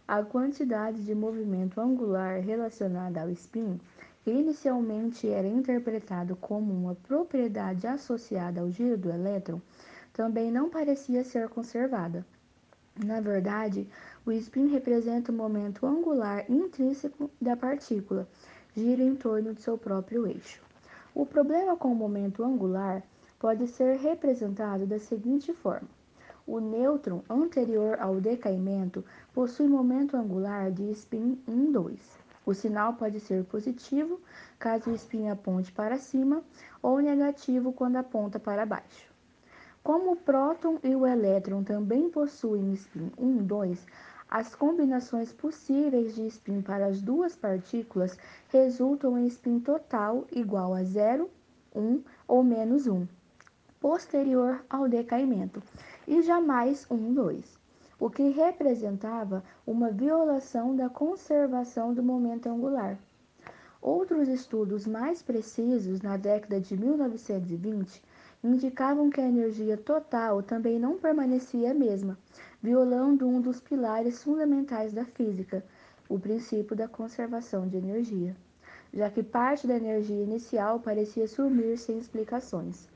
A 0.06 0.22
quantidade 0.22 1.02
de 1.02 1.14
movimento 1.14 1.80
angular 1.80 2.40
relacionada 2.40 3.22
ao 3.22 3.30
spin 3.30 3.80
inicialmente 4.26 5.26
era 5.30 5.48
interpretado 5.48 6.36
como 6.36 6.74
uma 6.74 6.94
propriedade 6.94 7.86
associada 7.86 8.60
ao 8.60 8.70
giro 8.70 8.98
do 8.98 9.10
elétron, 9.10 9.62
também 10.16 10.50
não 10.50 10.70
parecia 10.70 11.22
ser 11.22 11.46
conservada. 11.50 12.24
Na 13.04 13.20
verdade, 13.20 13.86
o 14.24 14.32
spin 14.32 14.66
representa 14.68 15.30
o 15.30 15.34
momento 15.34 15.84
angular 15.84 16.50
intrínseco 16.50 17.30
da 17.38 17.54
partícula, 17.54 18.26
gira 18.74 19.02
em 19.02 19.14
torno 19.14 19.52
de 19.52 19.60
seu 19.60 19.76
próprio 19.76 20.26
eixo. 20.26 20.62
O 21.14 21.26
problema 21.26 21.76
com 21.76 21.92
o 21.92 21.94
momento 21.94 22.42
angular 22.42 23.02
pode 23.38 23.68
ser 23.68 23.98
representado 23.98 24.86
da 24.86 24.98
seguinte 24.98 25.52
forma: 25.52 25.90
o 26.46 26.60
nêutron 26.60 27.20
anterior 27.28 28.00
ao 28.00 28.18
decaimento 28.18 29.04
possui 29.34 29.68
momento 29.68 30.16
angular 30.16 30.72
de 30.72 30.90
spin 30.92 31.38
1, 31.46 31.72
2. 31.72 32.00
O 32.46 32.54
sinal 32.54 32.94
pode 32.94 33.20
ser 33.20 33.44
positivo 33.44 34.18
caso 34.58 34.88
o 34.88 34.94
spin 34.94 35.28
aponte 35.28 35.70
para 35.72 35.98
cima 35.98 36.42
ou 36.82 37.00
negativo 37.00 37.70
quando 37.70 37.96
aponta 37.96 38.40
para 38.40 38.64
baixo. 38.64 39.15
Como 39.86 40.14
o 40.14 40.16
próton 40.16 40.80
e 40.82 40.96
o 40.96 41.06
elétron 41.06 41.62
também 41.62 42.10
possuem 42.10 42.72
spin 42.72 43.12
1, 43.16 43.36
2, 43.46 43.86
as 44.28 44.52
combinações 44.52 45.32
possíveis 45.32 46.16
de 46.16 46.26
spin 46.26 46.60
para 46.60 46.86
as 46.86 47.00
duas 47.00 47.36
partículas 47.36 48.18
resultam 48.48 49.16
em 49.16 49.28
spin 49.28 49.60
total 49.60 50.26
igual 50.32 50.74
a 50.74 50.82
0, 50.82 51.30
1 51.72 52.02
ou 52.26 52.42
menos 52.42 52.88
1, 52.88 53.06
posterior 53.78 54.60
ao 54.68 54.88
decaimento, 54.88 55.62
e 56.04 56.20
jamais 56.20 56.84
1, 56.90 57.14
2, 57.14 57.58
o 58.00 58.10
que 58.10 58.30
representava 58.30 59.44
uma 59.64 59.92
violação 59.92 60.74
da 60.74 60.88
conservação 60.88 61.94
do 61.94 62.02
momento 62.02 62.48
angular. 62.48 62.98
Outros 63.80 64.26
estudos 64.26 64.84
mais 64.84 65.22
precisos, 65.22 66.00
na 66.00 66.16
década 66.16 66.60
de 66.60 66.76
1920, 66.76 68.02
indicavam 68.44 69.10
que 69.10 69.20
a 69.20 69.28
energia 69.28 69.76
total 69.76 70.42
também 70.42 70.78
não 70.78 70.98
permanecia 70.98 71.70
a 71.70 71.74
mesma, 71.74 72.18
violando 72.62 73.26
um 73.26 73.40
dos 73.40 73.60
pilares 73.60 74.22
fundamentais 74.22 74.92
da 74.92 75.04
física, 75.04 75.64
o 76.08 76.18
princípio 76.18 76.76
da 76.76 76.86
conservação 76.86 77.66
de 77.66 77.76
energia, 77.76 78.36
já 78.92 79.10
que 79.10 79.22
parte 79.22 79.66
da 79.66 79.76
energia 79.76 80.22
inicial 80.22 80.78
parecia 80.78 81.26
sumir 81.26 81.76
sem 81.78 81.98
explicações. 81.98 82.88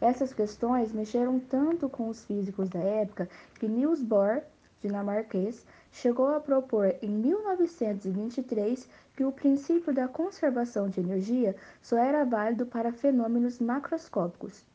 Essas 0.00 0.32
questões 0.32 0.92
mexeram 0.92 1.38
tanto 1.38 1.88
com 1.88 2.08
os 2.08 2.24
físicos 2.24 2.68
da 2.68 2.80
época 2.80 3.28
que 3.58 3.68
Niels 3.68 4.02
Bohr, 4.02 4.42
dinamarquês, 4.80 5.64
chegou 5.92 6.28
a 6.34 6.40
propor 6.40 6.94
em 7.02 7.10
1923 7.10 8.88
que 9.14 9.24
o 9.24 9.32
princípio 9.32 9.92
da 9.92 10.08
conservação 10.08 10.88
de 10.88 11.00
energia 11.00 11.54
só 11.82 11.98
era 11.98 12.24
válido 12.24 12.64
para 12.64 12.92
fenômenos 12.92 13.58
macroscópicos. 13.58 14.69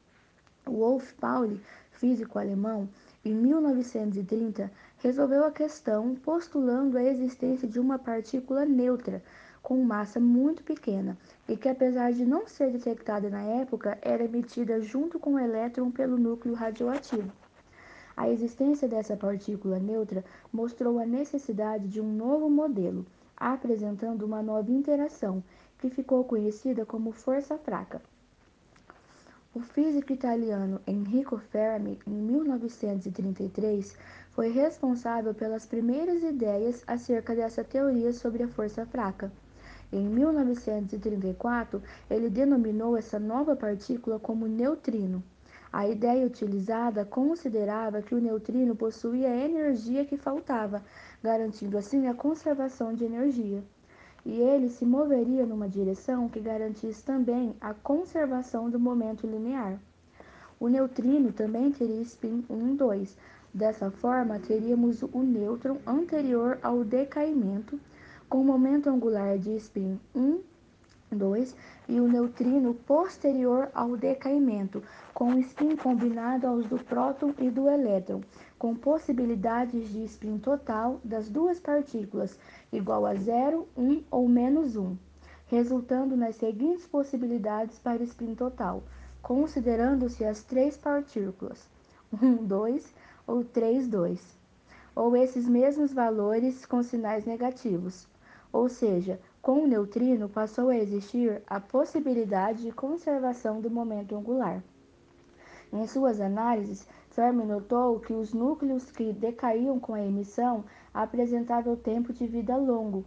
Wolf 0.67 1.13
Pauli, 1.13 1.61
físico 1.91 2.39
alemão, 2.39 2.89
em 3.23 3.33
1930 3.33 4.71
resolveu 4.97 5.45
a 5.45 5.51
questão 5.51 6.15
postulando 6.15 6.97
a 6.97 7.03
existência 7.03 7.67
de 7.67 7.79
uma 7.79 7.99
partícula 7.99 8.65
neutra 8.65 9.23
com 9.61 9.83
massa 9.83 10.19
muito 10.19 10.63
pequena 10.63 11.17
e 11.47 11.57
que, 11.57 11.67
apesar 11.67 12.13
de 12.13 12.25
não 12.25 12.47
ser 12.47 12.71
detectada 12.71 13.29
na 13.29 13.41
época, 13.41 13.97
era 14.01 14.23
emitida 14.23 14.79
junto 14.81 15.19
com 15.19 15.33
o 15.33 15.39
elétron 15.39 15.89
pelo 15.89 16.17
núcleo 16.17 16.53
radioativo. 16.53 17.31
A 18.15 18.29
existência 18.29 18.87
dessa 18.87 19.17
partícula 19.17 19.79
neutra 19.79 20.23
mostrou 20.53 20.99
a 20.99 21.05
necessidade 21.05 21.87
de 21.87 21.99
um 21.99 22.15
novo 22.15 22.49
modelo, 22.49 23.05
apresentando 23.35 24.23
uma 24.23 24.41
nova 24.41 24.71
interação, 24.71 25.43
que 25.79 25.89
ficou 25.89 26.23
conhecida 26.23 26.85
como 26.85 27.11
força 27.11 27.57
fraca. 27.57 28.01
O 29.55 29.61
físico 29.61 30.11
italiano 30.11 30.81
Enrico 30.85 31.37
Fermi, 31.37 31.97
em 32.05 32.11
1933, 32.11 33.95
foi 34.31 34.49
responsável 34.49 35.33
pelas 35.33 35.65
primeiras 35.65 36.21
ideias 36.23 36.83
acerca 36.85 37.33
dessa 37.33 37.63
teoria 37.63 38.11
sobre 38.11 38.43
a 38.43 38.49
força 38.49 38.85
fraca. 38.85 39.31
Em 39.93 40.09
1934, 40.09 41.81
ele 42.09 42.29
denominou 42.29 42.97
essa 42.97 43.17
nova 43.17 43.55
partícula 43.55 44.19
como 44.19 44.45
neutrino. 44.45 45.23
A 45.71 45.87
ideia 45.87 46.27
utilizada 46.27 47.05
considerava 47.05 48.01
que 48.01 48.13
o 48.13 48.19
neutrino 48.19 48.75
possuía 48.75 49.29
a 49.29 49.37
energia 49.37 50.03
que 50.03 50.17
faltava, 50.17 50.83
garantindo 51.23 51.77
assim 51.77 52.07
a 52.07 52.13
conservação 52.13 52.93
de 52.93 53.05
energia 53.05 53.63
e 54.25 54.41
ele 54.41 54.69
se 54.69 54.85
moveria 54.85 55.45
numa 55.45 55.69
direção 55.69 56.27
que 56.27 56.39
garantisse 56.39 57.03
também 57.03 57.55
a 57.61 57.73
conservação 57.73 58.69
do 58.69 58.79
momento 58.79 59.27
linear. 59.27 59.79
O 60.59 60.67
neutrino 60.67 61.31
também 61.31 61.71
teria 61.71 62.01
spin 62.01 62.43
1, 62.49 62.75
2. 62.75 63.17
Dessa 63.53 63.91
forma, 63.91 64.39
teríamos 64.39 65.03
o 65.03 65.21
nêutron 65.21 65.77
anterior 65.85 66.57
ao 66.63 66.83
decaimento, 66.83 67.79
com 68.27 68.43
momento 68.43 68.89
angular 68.89 69.37
de 69.37 69.55
spin 69.57 69.99
1 70.15 70.54
2. 71.11 71.55
E 71.87 71.99
o 71.99 72.07
neutrino 72.07 72.73
posterior 72.73 73.69
ao 73.73 73.95
decaimento, 73.95 74.81
com 75.13 75.37
spin 75.39 75.75
combinado 75.75 76.47
aos 76.47 76.65
do 76.65 76.77
próton 76.77 77.33
e 77.39 77.49
do 77.49 77.69
elétron, 77.69 78.21
com 78.57 78.75
possibilidades 78.75 79.89
de 79.89 80.03
spin 80.05 80.37
total 80.37 80.99
das 81.03 81.29
duas 81.29 81.59
partículas 81.59 82.39
igual 82.71 83.05
a 83.05 83.13
0, 83.15 83.67
1 83.77 84.03
ou 84.09 84.27
menos 84.27 84.75
1, 84.75 84.97
resultando 85.47 86.17
nas 86.17 86.35
seguintes 86.35 86.87
possibilidades 86.87 87.77
para 87.79 88.03
spin 88.03 88.33
total, 88.33 88.83
considerando-se 89.21 90.25
as 90.25 90.43
três 90.43 90.77
partículas 90.77 91.69
1, 92.21 92.45
2 92.45 92.93
ou 93.27 93.43
3, 93.43 93.87
2, 93.87 94.37
ou 94.95 95.15
esses 95.15 95.47
mesmos 95.47 95.91
valores 95.93 96.65
com 96.65 96.81
sinais 96.81 97.25
negativos. 97.25 98.07
Ou 98.51 98.69
seja, 98.69 99.19
com 99.45 99.61
o 99.61 99.67
neutrino 99.67 100.27
passou 100.27 100.69
a 100.69 100.75
existir 100.75 101.39
a 101.45 101.59
possibilidade 101.59 102.63
de 102.63 102.71
conservação 102.71 103.61
do 103.61 103.69
momento 103.69 104.15
angular. 104.15 104.63
Em 105.71 105.85
suas 105.85 106.19
análises, 106.19 106.87
Fermi 107.11 107.45
notou 107.45 107.99
que 107.99 108.11
os 108.11 108.33
núcleos 108.33 108.89
que 108.89 109.13
decaíam 109.13 109.79
com 109.79 109.93
a 109.93 110.01
emissão 110.01 110.63
apresentavam 110.91 111.75
tempo 111.75 112.11
de 112.11 112.25
vida 112.25 112.57
longo, 112.57 113.05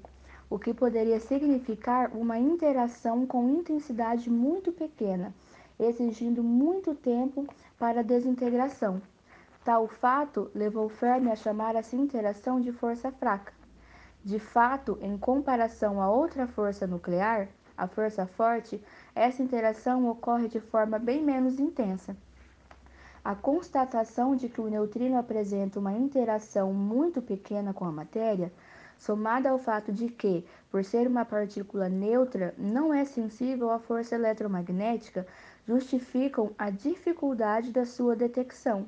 o 0.49 0.61
que 0.61 0.73
poderia 0.73 1.19
significar 1.19 2.17
uma 2.17 2.39
interação 2.39 3.27
com 3.27 3.49
intensidade 3.49 4.31
muito 4.31 4.71
pequena, 4.71 5.35
exigindo 5.77 6.41
muito 6.41 6.95
tempo 6.95 7.49
para 7.77 8.05
desintegração. 8.05 9.03
Tal 9.65 9.89
fato 9.89 10.53
levou 10.55 10.89
Fermi 10.89 11.33
a 11.33 11.35
chamar 11.35 11.75
essa 11.75 11.97
interação 11.97 12.61
de 12.61 12.71
força 12.71 13.11
fraca. 13.11 13.58
De 14.29 14.39
fato, 14.39 14.99
em 15.01 15.17
comparação 15.17 16.03
a 16.03 16.11
outra 16.11 16.47
força 16.47 16.87
nuclear, 16.87 17.49
a 17.75 17.89
força 17.89 18.27
forte, 18.27 18.79
essa 19.15 19.43
interação 19.43 20.07
ocorre 20.07 20.49
de 20.49 20.61
forma 20.61 20.99
bem 20.99 21.25
menos 21.25 21.59
intensa. 21.59 22.15
A 23.25 23.35
constatação 23.35 24.37
de 24.37 24.51
que 24.51 24.61
o 24.61 24.69
neutrino 24.69 25.17
apresenta 25.17 25.81
uma 25.81 25.95
interação 25.95 26.75
muito 26.75 27.23
pequena 27.23 27.73
com 27.73 27.87
a 27.87 27.91
matéria, 27.91 28.53
somada 28.99 29.49
ao 29.49 29.59
fato 29.59 29.91
de 29.91 30.11
que, 30.11 30.45
por 30.71 30.85
ser 30.85 31.07
uma 31.07 31.25
partícula 31.25 31.89
neutra, 31.89 32.55
não 32.59 32.93
é 32.93 33.07
sensível 33.07 33.71
à 33.71 33.79
força 33.79 34.15
eletromagnética, 34.15 35.27
justificam 35.67 36.51
a 36.59 36.69
dificuldade 36.69 37.73
da 37.73 37.87
sua 37.87 38.15
detecção. 38.15 38.85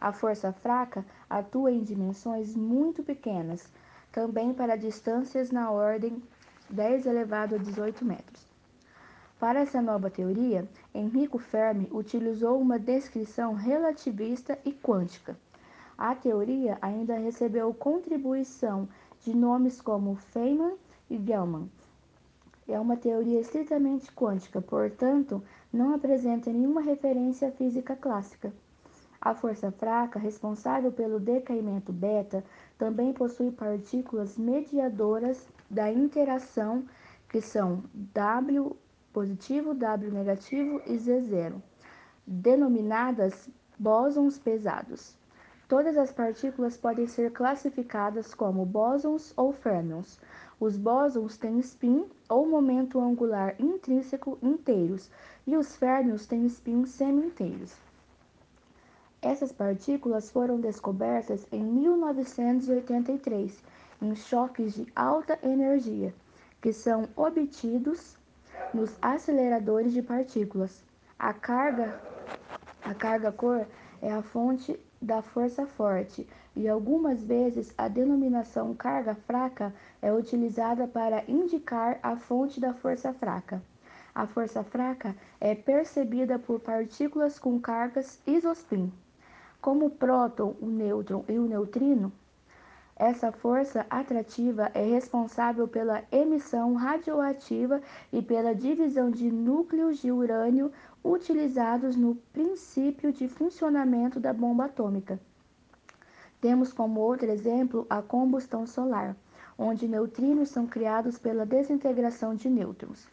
A 0.00 0.12
força 0.12 0.52
fraca 0.52 1.04
atua 1.28 1.72
em 1.72 1.82
dimensões 1.82 2.54
muito 2.54 3.02
pequenas, 3.02 3.68
também 4.16 4.54
para 4.54 4.76
distâncias 4.76 5.50
na 5.50 5.70
ordem 5.70 6.22
10 6.70 7.04
elevado 7.04 7.56
a 7.56 7.58
18 7.58 8.02
metros. 8.02 8.46
Para 9.38 9.60
essa 9.60 9.82
nova 9.82 10.08
teoria, 10.08 10.66
Enrico 10.94 11.38
Fermi 11.38 11.86
utilizou 11.92 12.58
uma 12.58 12.78
descrição 12.78 13.52
relativista 13.52 14.58
e 14.64 14.72
quântica. 14.72 15.36
A 15.98 16.14
teoria 16.14 16.78
ainda 16.80 17.18
recebeu 17.18 17.74
contribuição 17.74 18.88
de 19.20 19.36
nomes 19.36 19.82
como 19.82 20.16
Feynman 20.16 20.78
e 21.10 21.18
Gell-Mann. 21.22 21.68
É 22.66 22.80
uma 22.80 22.96
teoria 22.96 23.40
estritamente 23.40 24.10
quântica, 24.12 24.62
portanto, 24.62 25.42
não 25.70 25.94
apresenta 25.94 26.50
nenhuma 26.50 26.80
referência 26.80 27.48
à 27.48 27.52
física 27.52 27.94
clássica. 27.94 28.50
A 29.26 29.34
força 29.34 29.72
fraca, 29.72 30.20
responsável 30.20 30.92
pelo 30.92 31.18
decaimento 31.18 31.92
beta, 31.92 32.44
também 32.78 33.12
possui 33.12 33.50
partículas 33.50 34.38
mediadoras 34.38 35.48
da 35.68 35.90
interação, 35.90 36.84
que 37.28 37.40
são 37.40 37.82
W 38.14 38.76
positivo, 39.12 39.74
W 39.74 40.12
negativo 40.12 40.80
e 40.86 40.92
Z0, 40.92 41.54
denominadas 42.24 43.50
bósons 43.76 44.38
pesados. 44.38 45.16
Todas 45.66 45.96
as 45.96 46.12
partículas 46.12 46.76
podem 46.76 47.08
ser 47.08 47.32
classificadas 47.32 48.32
como 48.32 48.64
bósons 48.64 49.32
ou 49.36 49.52
férmions. 49.52 50.20
Os 50.60 50.76
bósons 50.76 51.36
têm 51.36 51.58
spin 51.58 52.06
ou 52.28 52.46
momento 52.46 53.00
angular 53.00 53.56
intrínseco 53.58 54.38
inteiros 54.40 55.10
e 55.44 55.56
os 55.56 55.74
férmions 55.74 56.26
têm 56.26 56.46
spin 56.46 56.86
semi-inteiros. 56.86 57.85
Essas 59.22 59.50
partículas 59.50 60.30
foram 60.30 60.60
descobertas 60.60 61.46
em 61.50 61.62
1983 61.62 63.60
em 64.00 64.14
choques 64.14 64.74
de 64.74 64.86
alta 64.94 65.38
energia, 65.42 66.14
que 66.60 66.72
são 66.72 67.08
obtidos 67.16 68.16
nos 68.72 68.96
aceleradores 69.00 69.92
de 69.92 70.02
partículas. 70.02 70.84
A 71.18 71.32
carga, 71.32 72.00
a 72.84 72.94
carga 72.94 73.32
cor 73.32 73.66
é 74.02 74.12
a 74.12 74.22
fonte 74.22 74.78
da 75.00 75.22
força 75.22 75.66
forte 75.66 76.28
e 76.54 76.68
algumas 76.68 77.24
vezes 77.24 77.74
a 77.76 77.88
denominação 77.88 78.74
carga 78.74 79.14
fraca 79.14 79.74
é 80.00 80.12
utilizada 80.12 80.86
para 80.86 81.24
indicar 81.26 81.98
a 82.02 82.16
fonte 82.16 82.60
da 82.60 82.74
força 82.74 83.12
fraca. 83.12 83.62
A 84.14 84.26
força 84.26 84.62
fraca 84.62 85.16
é 85.40 85.54
percebida 85.54 86.38
por 86.38 86.60
partículas 86.60 87.38
com 87.38 87.58
cargas 87.58 88.20
isospin 88.26 88.92
como 89.60 89.86
o 89.86 89.90
próton, 89.90 90.54
o 90.60 90.66
nêutron 90.66 91.24
e 91.28 91.38
o 91.38 91.46
neutrino, 91.46 92.12
essa 92.98 93.30
força 93.30 93.84
atrativa 93.90 94.70
é 94.72 94.82
responsável 94.82 95.68
pela 95.68 96.02
emissão 96.10 96.72
radioativa 96.72 97.82
e 98.10 98.22
pela 98.22 98.54
divisão 98.54 99.10
de 99.10 99.30
núcleos 99.30 99.98
de 99.98 100.10
urânio 100.10 100.72
utilizados 101.04 101.94
no 101.94 102.14
princípio 102.32 103.12
de 103.12 103.28
funcionamento 103.28 104.18
da 104.18 104.32
bomba 104.32 104.64
atômica. 104.64 105.20
Temos 106.40 106.72
como 106.72 107.00
outro 107.00 107.30
exemplo 107.30 107.86
a 107.90 108.00
combustão 108.00 108.66
solar, 108.66 109.14
onde 109.58 109.86
neutrinos 109.86 110.48
são 110.48 110.66
criados 110.66 111.18
pela 111.18 111.44
desintegração 111.44 112.34
de 112.34 112.48
nêutrons. 112.48 113.06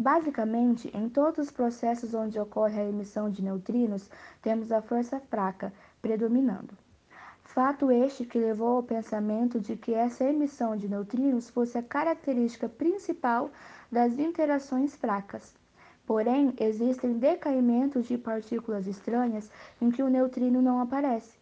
Basicamente, 0.00 0.90
em 0.96 1.10
todos 1.10 1.38
os 1.40 1.50
processos 1.50 2.14
onde 2.14 2.40
ocorre 2.40 2.80
a 2.80 2.88
emissão 2.88 3.28
de 3.28 3.42
neutrinos, 3.42 4.08
temos 4.40 4.72
a 4.72 4.80
força 4.80 5.20
fraca 5.20 5.74
predominando. 6.00 6.72
Fato 7.44 7.92
este 7.92 8.24
que 8.24 8.38
levou 8.38 8.76
ao 8.76 8.82
pensamento 8.82 9.60
de 9.60 9.76
que 9.76 9.92
essa 9.92 10.24
emissão 10.24 10.74
de 10.74 10.88
neutrinos 10.88 11.50
fosse 11.50 11.76
a 11.76 11.82
característica 11.82 12.66
principal 12.66 13.50
das 13.92 14.18
interações 14.18 14.96
fracas. 14.96 15.54
Porém, 16.06 16.54
existem 16.58 17.18
decaimentos 17.18 18.06
de 18.06 18.16
partículas 18.16 18.86
estranhas 18.86 19.50
em 19.82 19.90
que 19.90 20.02
o 20.02 20.08
neutrino 20.08 20.62
não 20.62 20.80
aparece. 20.80 21.36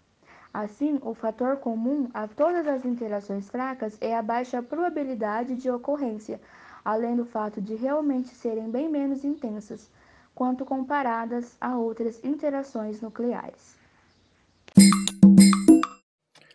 Assim, 0.53 0.99
o 1.03 1.15
fator 1.15 1.59
comum 1.59 2.09
a 2.13 2.27
todas 2.27 2.67
as 2.67 2.85
interações 2.85 3.49
fracas 3.49 3.97
é 4.01 4.17
a 4.17 4.23
baixa 4.23 4.61
probabilidade 4.61 5.55
de 5.55 5.71
ocorrência, 5.71 6.41
além 6.89 7.15
do 7.15 7.27
fato 7.27 7.61
de 7.61 7.75
realmente 7.75 8.31
serem 8.31 8.71
bem 8.71 8.89
menos 8.89 9.23
intensas, 9.23 9.91
quanto 10.35 10.65
comparadas 10.65 11.55
a 11.61 11.77
outras 11.77 12.25
interações 12.25 13.03
nucleares. 13.03 13.77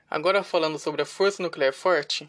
Agora 0.10 0.42
falando 0.44 0.80
sobre 0.80 1.04
a 1.04 1.06
força 1.06 1.44
nuclear 1.44 1.72
forte, 1.72 2.28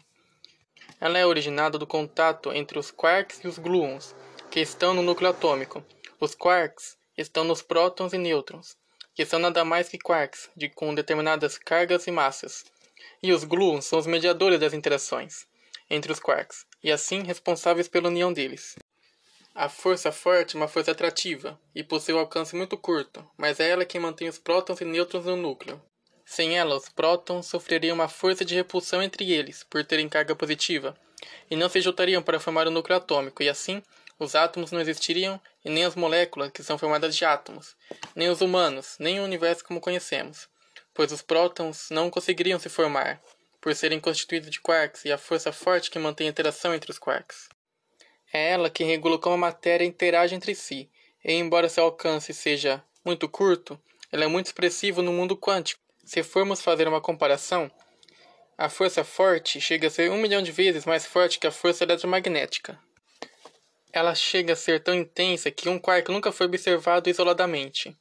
ela 1.01 1.17
é 1.17 1.25
originada 1.25 1.79
do 1.79 1.87
contato 1.87 2.53
entre 2.53 2.77
os 2.77 2.91
quarks 2.91 3.43
e 3.43 3.47
os 3.47 3.57
gluons, 3.57 4.15
que 4.51 4.59
estão 4.59 4.93
no 4.93 5.01
núcleo 5.01 5.31
atômico. 5.31 5.83
Os 6.21 6.35
quarks 6.35 6.95
estão 7.17 7.43
nos 7.43 7.63
prótons 7.63 8.13
e 8.13 8.19
nêutrons, 8.19 8.77
que 9.15 9.25
são 9.25 9.39
nada 9.39 9.65
mais 9.65 9.89
que 9.89 9.97
quarks 9.97 10.47
de, 10.55 10.69
com 10.69 10.93
determinadas 10.93 11.57
cargas 11.57 12.05
e 12.05 12.11
massas. 12.11 12.65
E 13.23 13.33
os 13.33 13.43
gluons 13.43 13.85
são 13.85 13.97
os 13.97 14.05
mediadores 14.05 14.59
das 14.59 14.75
interações 14.75 15.47
entre 15.89 16.11
os 16.11 16.19
quarks, 16.19 16.65
e 16.85 16.91
assim 16.91 17.23
responsáveis 17.23 17.87
pela 17.87 18.09
união 18.09 18.31
deles. 18.31 18.75
A 19.55 19.67
força 19.67 20.11
forte 20.11 20.55
é 20.55 20.59
uma 20.59 20.67
força 20.67 20.91
atrativa 20.91 21.59
e 21.73 21.83
possui 21.83 22.13
um 22.13 22.19
alcance 22.19 22.55
muito 22.55 22.77
curto, 22.77 23.27
mas 23.35 23.59
é 23.59 23.71
ela 23.71 23.85
quem 23.85 23.99
mantém 23.99 24.29
os 24.29 24.37
prótons 24.37 24.81
e 24.81 24.85
nêutrons 24.85 25.25
no 25.25 25.35
núcleo. 25.35 25.81
Sem 26.23 26.59
ela, 26.59 26.75
os 26.75 26.87
prótons 26.87 27.47
sofreriam 27.47 27.95
uma 27.95 28.07
força 28.07 28.45
de 28.45 28.53
repulsão 28.53 29.01
entre 29.01 29.31
eles, 29.31 29.63
por 29.63 29.83
terem 29.83 30.07
carga 30.07 30.35
positiva, 30.35 30.95
e 31.49 31.55
não 31.55 31.69
se 31.69 31.81
juntariam 31.81 32.21
para 32.21 32.39
formar 32.39 32.67
o 32.67 32.69
um 32.69 32.73
núcleo 32.73 32.97
atômico, 32.97 33.41
e 33.41 33.49
assim 33.49 33.81
os 34.19 34.35
átomos 34.35 34.71
não 34.71 34.79
existiriam, 34.79 35.41
e 35.63 35.71
nem 35.71 35.85
as 35.85 35.95
moléculas, 35.95 36.51
que 36.51 36.61
são 36.61 36.77
formadas 36.77 37.15
de 37.15 37.25
átomos, 37.25 37.75
nem 38.15 38.29
os 38.29 38.41
humanos, 38.41 38.95
nem 38.99 39.19
o 39.19 39.23
universo 39.23 39.65
como 39.65 39.81
conhecemos, 39.81 40.47
pois 40.93 41.11
os 41.11 41.23
prótons 41.23 41.89
não 41.89 42.11
conseguiriam 42.11 42.59
se 42.59 42.69
formar, 42.69 43.19
por 43.65 43.73
serem 43.73 43.99
constituídos 43.99 44.51
de 44.51 44.61
quarks 44.61 45.05
e 45.05 45.11
a 45.11 45.17
força 45.17 45.51
forte 45.51 45.89
que 45.89 45.97
mantém 45.97 46.27
a 46.27 46.29
interação 46.29 46.71
entre 46.75 46.91
os 46.91 46.99
quarks. 46.99 47.49
É 48.31 48.51
ela 48.51 48.69
que 48.69 48.83
regula 48.83 49.17
como 49.17 49.33
a 49.33 49.39
matéria 49.39 49.83
interage 49.83 50.35
entre 50.35 50.53
si, 50.53 50.87
e 51.23 51.33
embora 51.33 51.67
seu 51.67 51.85
alcance 51.85 52.31
seja 52.31 52.83
muito 53.03 53.27
curto, 53.27 53.81
ela 54.11 54.23
é 54.23 54.27
muito 54.27 54.45
expressiva 54.45 55.01
no 55.01 55.11
mundo 55.11 55.35
quântico, 55.35 55.81
se 56.03 56.21
formos 56.21 56.61
fazer 56.61 56.87
uma 56.87 57.01
comparação, 57.01 57.71
a 58.55 58.69
força 58.69 59.03
forte 59.03 59.59
chega 59.59 59.87
a 59.87 59.89
ser 59.89 60.11
um 60.11 60.19
milhão 60.19 60.43
de 60.43 60.51
vezes 60.51 60.85
mais 60.85 61.07
forte 61.07 61.39
que 61.39 61.47
a 61.47 61.51
força 61.51 61.85
eletromagnética. 61.85 62.79
ela 63.91 64.13
chega 64.13 64.53
a 64.53 64.55
ser 64.55 64.83
tão 64.83 64.93
intensa 64.93 65.49
que 65.49 65.69
um 65.69 65.79
quark 65.79 66.11
nunca 66.11 66.31
foi 66.31 66.45
observado 66.45 67.09
isoladamente. 67.09 67.97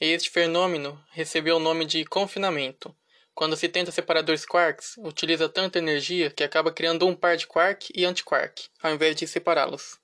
Este 0.00 0.28
fenômeno 0.28 1.00
recebeu 1.12 1.54
o 1.54 1.60
nome 1.60 1.84
de 1.84 2.04
confinamento. 2.04 2.92
Quando 3.38 3.56
se 3.56 3.68
tenta 3.68 3.92
separar 3.92 4.22
dois 4.22 4.44
quarks, 4.44 4.96
utiliza 4.98 5.48
tanta 5.48 5.78
energia 5.78 6.28
que 6.28 6.42
acaba 6.42 6.72
criando 6.72 7.06
um 7.06 7.14
par 7.14 7.36
de 7.36 7.46
quark 7.46 7.88
e 7.94 8.04
antiquark, 8.04 8.64
ao 8.82 8.92
invés 8.92 9.14
de 9.14 9.28
separá-los. 9.28 9.96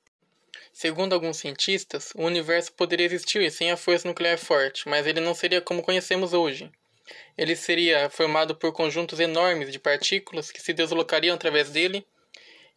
Segundo 0.73 1.14
alguns 1.14 1.38
cientistas, 1.38 2.12
o 2.14 2.23
universo 2.23 2.73
poderia 2.75 3.07
existir 3.07 3.51
sem 3.51 3.73
a 3.73 3.77
força 3.77 4.07
nuclear 4.07 4.38
forte, 4.38 4.88
mas 4.88 5.05
ele 5.05 5.18
não 5.18 5.35
seria 5.35 5.61
como 5.61 5.83
conhecemos 5.83 6.33
hoje. 6.33 6.70
Ele 7.37 7.57
seria 7.57 8.09
formado 8.09 8.55
por 8.55 8.73
conjuntos 8.73 9.18
enormes 9.18 9.73
de 9.73 9.81
partículas 9.81 10.53
que 10.53 10.62
se 10.62 10.73
deslocariam 10.73 11.35
através 11.35 11.70
dele 11.70 12.07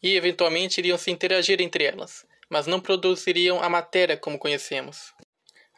e 0.02 0.16
eventualmente 0.16 0.80
iriam 0.80 0.98
se 0.98 1.12
interagir 1.12 1.62
entre 1.62 1.84
elas, 1.84 2.26
mas 2.50 2.66
não 2.66 2.80
produziriam 2.80 3.62
a 3.62 3.70
matéria 3.70 4.18
como 4.18 4.40
conhecemos. 4.40 5.14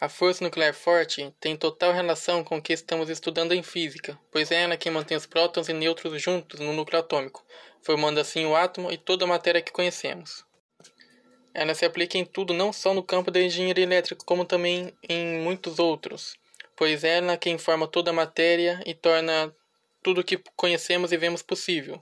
A 0.01 0.07
força 0.07 0.41
nuclear 0.41 0.73
forte 0.73 1.35
tem 1.41 1.57
total 1.57 1.91
relação 1.91 2.41
com 2.41 2.57
o 2.57 2.61
que 2.61 2.71
estamos 2.71 3.09
estudando 3.09 3.51
em 3.51 3.61
física, 3.61 4.17
pois 4.31 4.49
é 4.49 4.63
ela 4.63 4.77
quem 4.77 4.89
mantém 4.89 5.17
os 5.17 5.25
prótons 5.25 5.67
e 5.67 5.73
nêutrons 5.73 6.21
juntos 6.21 6.61
no 6.61 6.71
núcleo 6.71 7.01
atômico, 7.01 7.45
formando 7.81 8.17
assim 8.17 8.45
o 8.45 8.55
átomo 8.55 8.89
e 8.89 8.97
toda 8.97 9.25
a 9.25 9.27
matéria 9.27 9.61
que 9.61 9.73
conhecemos. 9.73 10.45
Ela 11.53 11.75
se 11.75 11.83
aplica 11.83 12.17
em 12.17 12.23
tudo, 12.23 12.53
não 12.53 12.71
só 12.71 12.93
no 12.93 13.03
campo 13.03 13.29
da 13.29 13.41
engenharia 13.41 13.83
elétrica, 13.83 14.23
como 14.23 14.45
também 14.45 14.93
em 15.03 15.39
muitos 15.39 15.79
outros, 15.79 16.37
pois 16.77 17.03
é 17.03 17.17
ela 17.17 17.35
quem 17.35 17.57
forma 17.57 17.85
toda 17.85 18.11
a 18.11 18.13
matéria 18.13 18.81
e 18.85 18.93
torna 18.93 19.53
tudo 20.01 20.21
o 20.21 20.23
que 20.23 20.41
conhecemos 20.55 21.11
e 21.11 21.17
vemos 21.17 21.41
possível. 21.41 22.01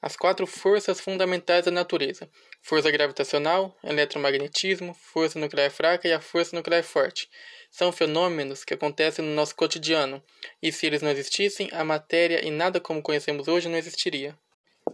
As 0.00 0.16
quatro 0.16 0.46
forças 0.46 1.00
fundamentais 1.00 1.66
da 1.66 1.70
natureza: 1.70 2.30
força 2.66 2.90
gravitacional, 2.90 3.78
eletromagnetismo, 3.84 4.92
força 4.92 5.38
nuclear 5.38 5.70
fraca 5.70 6.08
e 6.08 6.12
a 6.12 6.20
força 6.20 6.56
nuclear 6.56 6.82
forte. 6.82 7.30
São 7.70 7.92
fenômenos 7.92 8.64
que 8.64 8.74
acontecem 8.74 9.24
no 9.24 9.32
nosso 9.32 9.54
cotidiano, 9.54 10.20
e 10.60 10.72
se 10.72 10.84
eles 10.84 11.00
não 11.00 11.12
existissem, 11.12 11.68
a 11.72 11.84
matéria 11.84 12.44
e 12.44 12.50
nada 12.50 12.80
como 12.80 13.00
conhecemos 13.00 13.46
hoje 13.46 13.68
não 13.68 13.78
existiria. 13.78 14.36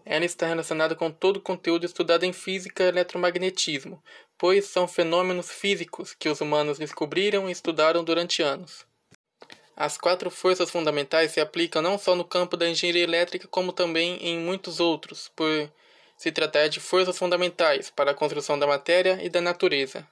Ela 0.05 0.27
está 0.27 0.47
relacionada 0.47 0.95
com 0.95 1.11
todo 1.11 1.39
o 1.39 1.41
conteúdo 1.41 1.87
estudado 1.87 2.25
em 2.25 2.33
física 2.35 2.85
e 2.85 2.89
eletromagnetismo, 2.89 4.05
pois 4.37 4.67
são 4.67 4.87
fenômenos 4.87 5.51
físicos 5.51 6.13
que 6.13 6.29
os 6.29 6.43
humanos 6.43 6.79
descobriram 6.79 7.49
e 7.49 7.53
estudaram 7.53 8.05
durante 8.05 8.43
anos. 8.43 8.85
As 9.75 9.97
quatro 9.97 10.31
forças 10.31 10.71
fundamentais 10.71 11.31
se 11.31 11.41
aplicam 11.41 11.81
não 11.81 11.97
só 11.97 12.15
no 12.15 12.25
campo 12.25 12.55
da 12.55 12.69
engenharia 12.69 13.03
elétrica, 13.03 13.49
como 13.49 13.73
também 13.73 14.19
em 14.19 14.39
muitos 14.39 14.79
outros, 14.79 15.33
por 15.35 15.73
se 16.23 16.31
tratar 16.31 16.69
de 16.69 16.79
forças 16.79 17.19
fundamentais 17.19 17.91
para 17.91 18.13
a 18.13 18.15
construção 18.15 18.57
da 18.57 18.65
matéria 18.65 19.19
e 19.25 19.29
da 19.29 19.41
natureza. 19.41 20.07